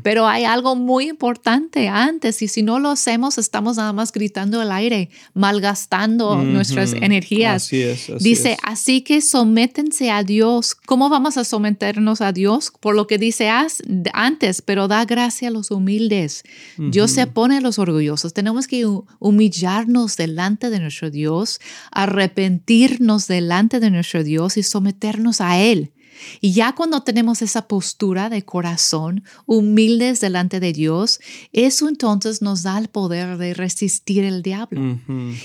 Pero 0.02 0.26
hay 0.26 0.44
algo 0.44 0.76
muy 0.76 1.08
importante 1.08 1.88
antes 1.88 2.42
y 2.42 2.48
si 2.48 2.62
no 2.62 2.78
lo 2.78 2.90
hacemos 2.90 3.38
estamos 3.38 3.76
nada 3.76 3.92
más 3.92 4.12
gritando 4.12 4.60
al 4.60 4.72
aire, 4.72 5.10
malgastando 5.34 6.36
nuestras 6.36 6.92
energías. 6.92 7.64
Así 7.64 7.82
es. 7.82 8.10
así 8.10 8.24
Dice, 8.24 8.52
es. 8.52 8.58
así 8.62 9.00
que 9.02 9.20
sométense 9.20 10.10
a 10.10 10.22
Dios. 10.22 10.74
¿Cómo 10.74 11.08
vamos 11.08 11.36
a 11.36 11.44
someternos 11.44 12.20
a 12.20 12.32
Dios? 12.32 12.70
Por 12.80 12.94
lo 12.94 13.06
que 13.06 13.18
dice 13.18 13.48
"Haz 13.48 13.82
antes, 14.12 14.62
pero 14.62 14.86
da 14.88 15.04
gracia 15.04 15.48
a 15.48 15.50
los 15.50 15.70
humildes. 15.70 16.42
Dios 16.76 17.10
se 17.10 17.26
pone 17.26 17.56
a 17.56 17.60
los 17.60 17.78
orgullosos. 17.78 18.32
Tenemos 18.34 18.66
que 18.66 18.86
hu- 18.86 19.04
humillarnos 19.18 20.16
delante 20.16 20.70
de 20.70 20.80
nuestro 20.80 21.10
Dios, 21.10 21.58
arrepentirnos 21.90 23.26
delante 23.28 23.80
de 23.80 23.90
nuestro 23.90 24.22
Dios 24.24 24.56
y 24.56 24.62
someternos 24.62 25.40
a 25.40 25.58
Él. 25.58 25.92
Y 26.40 26.52
ya 26.52 26.74
cuando 26.74 27.02
tenemos 27.02 27.42
esa 27.42 27.66
postura 27.68 28.28
de 28.30 28.42
corazón, 28.44 29.24
humildes 29.46 30.20
delante 30.20 30.60
de 30.60 30.72
Dios, 30.72 31.20
eso 31.52 31.88
entonces 31.88 32.42
nos 32.42 32.62
da 32.62 32.78
el 32.78 32.88
poder 32.88 33.38
de 33.38 33.54
resistir 33.54 34.24
el 34.24 34.42
diablo. 34.42 34.98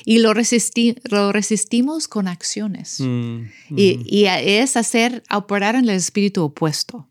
Y 0.06 0.20
lo, 0.20 0.34
resisti- 0.34 0.98
lo 1.10 1.32
resistimos 1.32 2.08
con 2.08 2.28
acciones. 2.28 2.98
Mm, 3.00 3.42
Y, 3.76 4.00
y 4.06 4.26
es 4.26 4.76
hacer, 4.78 5.24
operar 5.34 5.76
en 5.76 5.84
el 5.86 5.92
espíritu 5.92 6.44
opuesto. 6.44 7.08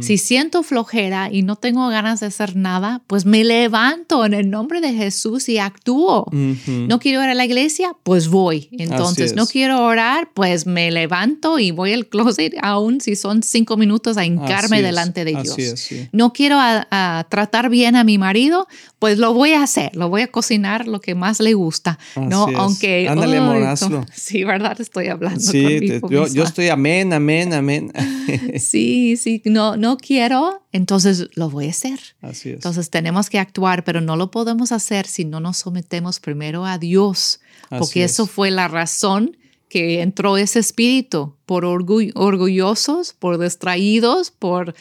Si 0.00 0.18
siento 0.18 0.62
flojera 0.62 1.30
y 1.32 1.42
no 1.42 1.56
tengo 1.56 1.88
ganas 1.88 2.20
de 2.20 2.26
hacer 2.26 2.56
nada, 2.56 3.02
pues 3.06 3.24
me 3.24 3.44
levanto 3.44 4.24
en 4.24 4.34
el 4.34 4.50
nombre 4.50 4.80
de 4.80 4.92
Jesús 4.92 5.48
y 5.48 5.58
actúo. 5.58 6.26
No 6.32 6.98
quiero 6.98 7.22
ir 7.22 7.30
a 7.30 7.34
la 7.34 7.44
iglesia, 7.44 7.94
pues 8.02 8.28
voy. 8.28 8.68
Entonces, 8.72 9.30
es. 9.32 9.36
no 9.36 9.46
quiero 9.46 9.84
orar, 9.84 10.30
pues 10.34 10.66
me 10.66 10.90
levanto 10.90 11.58
y 11.58 11.70
voy 11.70 11.92
al 11.92 12.06
closet, 12.06 12.54
aún 12.62 13.00
si 13.02 13.16
son 13.16 13.42
cinco 13.42 13.76
minutos, 13.76 14.16
a 14.16 14.24
hincarme 14.24 14.76
Así 14.76 14.82
delante 14.84 15.24
de 15.24 15.32
Dios. 15.42 15.58
es, 15.58 15.80
sí. 15.80 16.08
No 16.12 16.32
quiero 16.32 16.56
a- 16.58 16.86
a 16.90 17.26
tratar 17.28 17.68
bien 17.68 17.96
a 17.96 18.04
mi 18.04 18.16
marido, 18.18 18.66
pues 18.98 19.18
lo 19.18 19.34
voy 19.34 19.52
a 19.52 19.62
hacer, 19.62 19.94
lo 19.96 20.08
voy 20.08 20.22
a 20.22 20.28
cocinar 20.28 20.86
lo 20.86 21.00
que 21.00 21.14
más 21.14 21.40
le 21.40 21.54
gusta, 21.54 21.98
¿no? 22.16 22.48
Es. 22.48 22.54
Aunque... 22.56 23.08
Ándale, 23.08 23.36
amor, 23.38 23.62
hazlo. 23.64 24.06
Sí, 24.14 24.44
¿verdad? 24.44 24.80
Estoy 24.80 25.08
hablando 25.08 25.40
Sí, 25.40 25.80
te- 25.80 26.00
conmigo 26.00 26.26
yo, 26.28 26.32
yo 26.32 26.44
estoy 26.44 26.68
amén, 26.68 27.12
amén, 27.12 27.52
amén. 27.52 27.92
Sí, 28.58 29.16
sí, 29.16 29.42
no, 29.44 29.76
no 29.76 29.96
quiero, 29.96 30.62
entonces 30.72 31.28
lo 31.34 31.50
voy 31.50 31.66
a 31.66 31.70
hacer. 31.70 31.98
Así 32.20 32.50
es. 32.50 32.54
Entonces 32.56 32.88
tenemos 32.90 33.28
que 33.30 33.38
actuar, 33.38 33.84
pero 33.84 34.00
no 34.00 34.16
lo 34.16 34.30
podemos 34.30 34.72
hacer 34.72 35.06
si 35.06 35.24
no 35.24 35.40
nos 35.40 35.58
sometemos 35.58 36.20
primero 36.20 36.64
a 36.64 36.78
Dios, 36.78 37.40
porque 37.68 38.04
eso 38.04 38.24
es. 38.24 38.30
fue 38.30 38.50
la 38.50 38.68
razón 38.68 39.36
que 39.72 40.02
entró 40.02 40.36
ese 40.36 40.58
espíritu, 40.58 41.34
por 41.46 41.64
orgu- 41.64 42.12
orgullosos, 42.14 43.14
por 43.18 43.38
distraídos, 43.38 44.30
por 44.30 44.74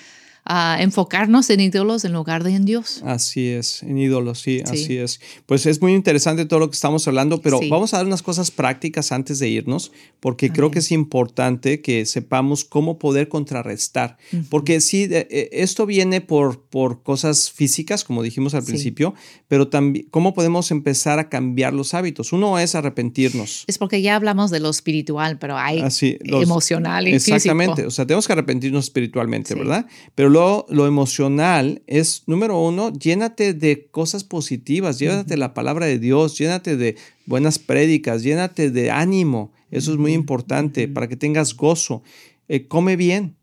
ah, 0.45 0.77
enfocarnos 0.80 1.49
en 1.49 1.60
ídolos 1.60 2.04
en 2.06 2.13
lugar 2.13 2.43
de 2.43 2.51
en 2.56 2.65
Dios. 2.65 3.01
Así 3.06 3.47
es, 3.49 3.84
en 3.84 3.97
ídolos, 3.97 4.39
sí, 4.39 4.60
Sí. 4.60 4.63
así 4.84 4.97
es. 4.97 5.19
Pues 5.45 5.65
es 5.65 5.82
muy 5.82 5.93
interesante 5.93 6.45
todo 6.45 6.60
lo 6.60 6.69
que 6.69 6.75
estamos 6.75 7.08
hablando, 7.08 7.41
pero 7.41 7.60
Sí. 7.60 7.69
vamos 7.69 7.93
a 7.93 7.97
dar 7.97 8.06
unas 8.06 8.21
cosas 8.21 8.51
prácticas 8.51 9.12
antes 9.12 9.39
de 9.39 9.49
irnos, 9.49 9.91
porque 10.19 10.49
creo 10.51 10.65
Amén. 10.65 10.73
que 10.73 10.80
es 10.80 10.91
importante 10.91 11.82
que 11.82 12.06
sepamos 12.06 12.65
cómo 12.65 12.97
poder 12.99 13.27
contrarrestar. 13.30 14.17
Porque 14.49 14.82
sí, 14.82 15.08
eh, 15.12 15.49
esto 15.51 15.86
viene 15.86 16.21
por, 16.21 16.62
por 16.63 17.04
cosas 17.04 17.51
físicas, 17.51 18.04
como 18.04 18.23
dijimos 18.23 18.54
al 18.54 18.62
Sí. 18.63 18.67
principio, 18.71 19.13
pero 19.47 19.67
también 19.67 20.08
cómo 20.12 20.34
podemos 20.34 20.71
empezar 20.71 21.19
a 21.19 21.30
cambiar 21.30 21.73
los 21.73 21.93
hábitos. 21.93 22.34
Uno 22.34 22.58
es 22.60 22.75
arrepentirnos. 22.75 23.63
Es 23.67 23.77
porque 23.77 24.01
ya 24.01 24.15
hablamos 24.15 24.51
de 24.51 24.60
lo 24.60 24.69
espiritual, 24.69 25.38
pero 25.39 25.58
hay 25.58 25.80
Así, 25.82 26.17
los- 26.23 26.43
emocional 26.43 27.08
y 27.08 27.13
Exactamente, 27.13 27.73
físico. 27.75 27.88
o 27.88 27.91
sea, 27.91 28.06
tenemos 28.06 28.27
que 28.27 28.34
arrepentirnos 28.34 28.86
espiritualmente. 28.86 29.51
¿verdad? 29.56 29.86
Pero 30.15 30.30
luego 30.32 30.65
lo 30.70 30.88
emocional 30.88 31.82
es, 31.88 32.24
número 32.26 32.60
uno, 32.60 32.91
llénate 32.91 33.54
de 33.54 33.88
cosas 33.91 34.24
positivas, 34.24 34.98
llénate 35.00 35.30
de 35.30 35.38
la 35.38 35.54
palabra 35.54 35.86
de 35.86 36.00
Dios, 36.00 36.38
llénate 36.38 36.78
de 36.78 36.96
buenas 37.26 37.60
prédicas, 37.60 38.24
llénate 38.24 38.72
de 38.72 38.89
ánimo, 38.89 39.52
eso 39.70 39.91
es 39.91 39.98
muy 39.98 40.13
importante 40.13 40.88
para 40.88 41.08
que 41.08 41.15
tengas 41.15 41.56
gozo. 41.56 42.04
Eh, 42.48 42.67
come 42.67 42.96
bien, 42.96 43.36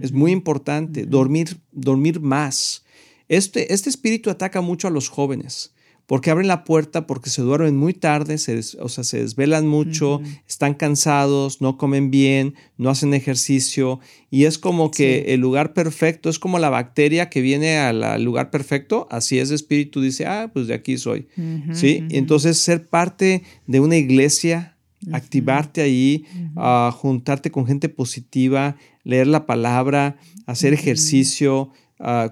es 0.00 0.12
muy 0.12 0.32
importante, 0.32 1.06
dormir, 1.06 1.60
dormir 1.72 2.20
más. 2.20 2.84
Este, 3.28 3.72
este 3.72 3.90
espíritu 3.90 4.30
ataca 4.30 4.60
mucho 4.60 4.88
a 4.88 4.90
los 4.90 5.08
jóvenes. 5.08 5.72
Porque 6.06 6.30
abren 6.30 6.48
la 6.48 6.64
puerta, 6.64 7.06
porque 7.06 7.30
se 7.30 7.40
duermen 7.42 7.76
muy 7.76 7.94
tarde, 7.94 8.36
se 8.38 8.56
des- 8.56 8.76
o 8.80 8.88
sea, 8.88 9.02
se 9.04 9.20
desvelan 9.22 9.66
mucho, 9.66 10.20
están 10.48 10.74
cansados, 10.74 11.60
no 11.60 11.78
comen 11.78 12.10
bien, 12.10 12.54
no 12.76 12.90
hacen 12.90 13.14
ejercicio. 13.14 14.00
Y 14.30 14.44
es 14.44 14.58
como 14.58 14.90
que 14.90 15.22
Sí. 15.26 15.32
el 15.32 15.40
lugar 15.40 15.72
perfecto, 15.74 16.28
es 16.28 16.38
como 16.38 16.58
la 16.58 16.70
bacteria 16.70 17.30
que 17.30 17.40
viene 17.40 17.78
al, 17.78 18.22
lugar 18.22 18.50
perfecto. 18.50 19.06
Así 19.10 19.38
es, 19.38 19.48
el 19.50 19.54
espíritu 19.54 20.00
dice, 20.00 20.26
ah, 20.26 20.50
pues 20.52 20.66
de 20.66 20.74
aquí 20.74 20.98
soy. 20.98 21.28
¿Sí? 21.72 22.04
Entonces, 22.10 22.58
ser 22.58 22.88
parte 22.88 23.42
de 23.66 23.80
una 23.80 23.96
iglesia, 23.96 24.76
activarte 25.12 25.80
ahí, 25.82 26.24
ah, 26.56 26.92
juntarte 26.94 27.50
con 27.50 27.66
gente 27.66 27.88
positiva, 27.88 28.76
leer 29.04 29.26
la 29.28 29.46
palabra, 29.46 30.16
hacer 30.46 30.72
ejercicio, 30.74 31.70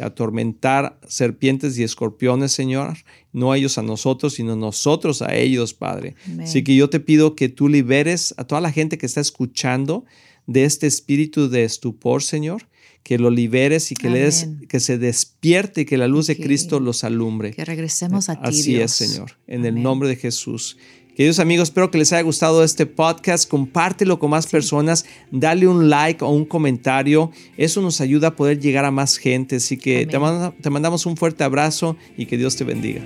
atormentar 0.00 0.98
serpientes 1.06 1.78
y 1.78 1.84
escorpiones, 1.84 2.50
Señor. 2.52 2.96
No 3.32 3.54
ellos 3.54 3.78
a 3.78 3.82
nosotros, 3.82 4.34
sino 4.34 4.56
nosotros 4.56 5.22
a 5.22 5.36
ellos, 5.36 5.74
Padre. 5.74 6.16
Así 6.40 6.64
que 6.64 6.74
yo 6.74 6.90
te 6.90 6.98
pido 6.98 7.36
que 7.36 7.48
tú 7.48 7.68
liberes 7.68 8.34
a 8.36 8.44
toda 8.44 8.60
la 8.60 8.72
gente 8.72 8.98
que 8.98 9.06
está 9.06 9.20
escuchando 9.20 10.04
de 10.46 10.64
este 10.64 10.86
espíritu 10.86 11.48
de 11.48 11.62
estupor, 11.64 12.22
Señor 12.22 12.66
que 13.02 13.18
lo 13.18 13.30
liberes 13.30 13.90
y 13.90 13.94
que, 13.94 14.10
le 14.10 14.20
des, 14.20 14.48
que 14.68 14.80
se 14.80 14.98
despierte 14.98 15.82
y 15.82 15.84
que 15.84 15.96
la 15.96 16.08
luz 16.08 16.26
de 16.26 16.36
Cristo 16.36 16.80
los 16.80 17.04
alumbre. 17.04 17.52
Que 17.52 17.64
regresemos 17.64 18.28
a 18.28 18.34
ti. 18.34 18.40
Así 18.44 18.76
es, 18.80 18.92
Señor, 18.92 19.32
en 19.46 19.64
el 19.64 19.82
nombre 19.82 20.08
de 20.08 20.16
Jesús. 20.16 20.76
Queridos 21.18 21.40
amigos, 21.40 21.70
espero 21.70 21.90
que 21.90 21.98
les 21.98 22.12
haya 22.12 22.22
gustado 22.22 22.62
este 22.62 22.86
podcast. 22.86 23.48
Compártelo 23.48 24.20
con 24.20 24.30
más 24.30 24.46
personas. 24.46 25.04
Dale 25.32 25.66
un 25.66 25.90
like 25.90 26.22
o 26.22 26.28
un 26.28 26.44
comentario. 26.44 27.32
Eso 27.56 27.82
nos 27.82 28.00
ayuda 28.00 28.28
a 28.28 28.36
poder 28.36 28.60
llegar 28.60 28.84
a 28.84 28.92
más 28.92 29.16
gente. 29.16 29.56
Así 29.56 29.78
que 29.78 30.06
te, 30.06 30.18
te 30.62 30.70
mandamos 30.70 31.06
un 31.06 31.16
fuerte 31.16 31.42
abrazo 31.42 31.96
y 32.16 32.26
que 32.26 32.36
Dios 32.36 32.54
te 32.54 32.62
bendiga. 32.62 33.02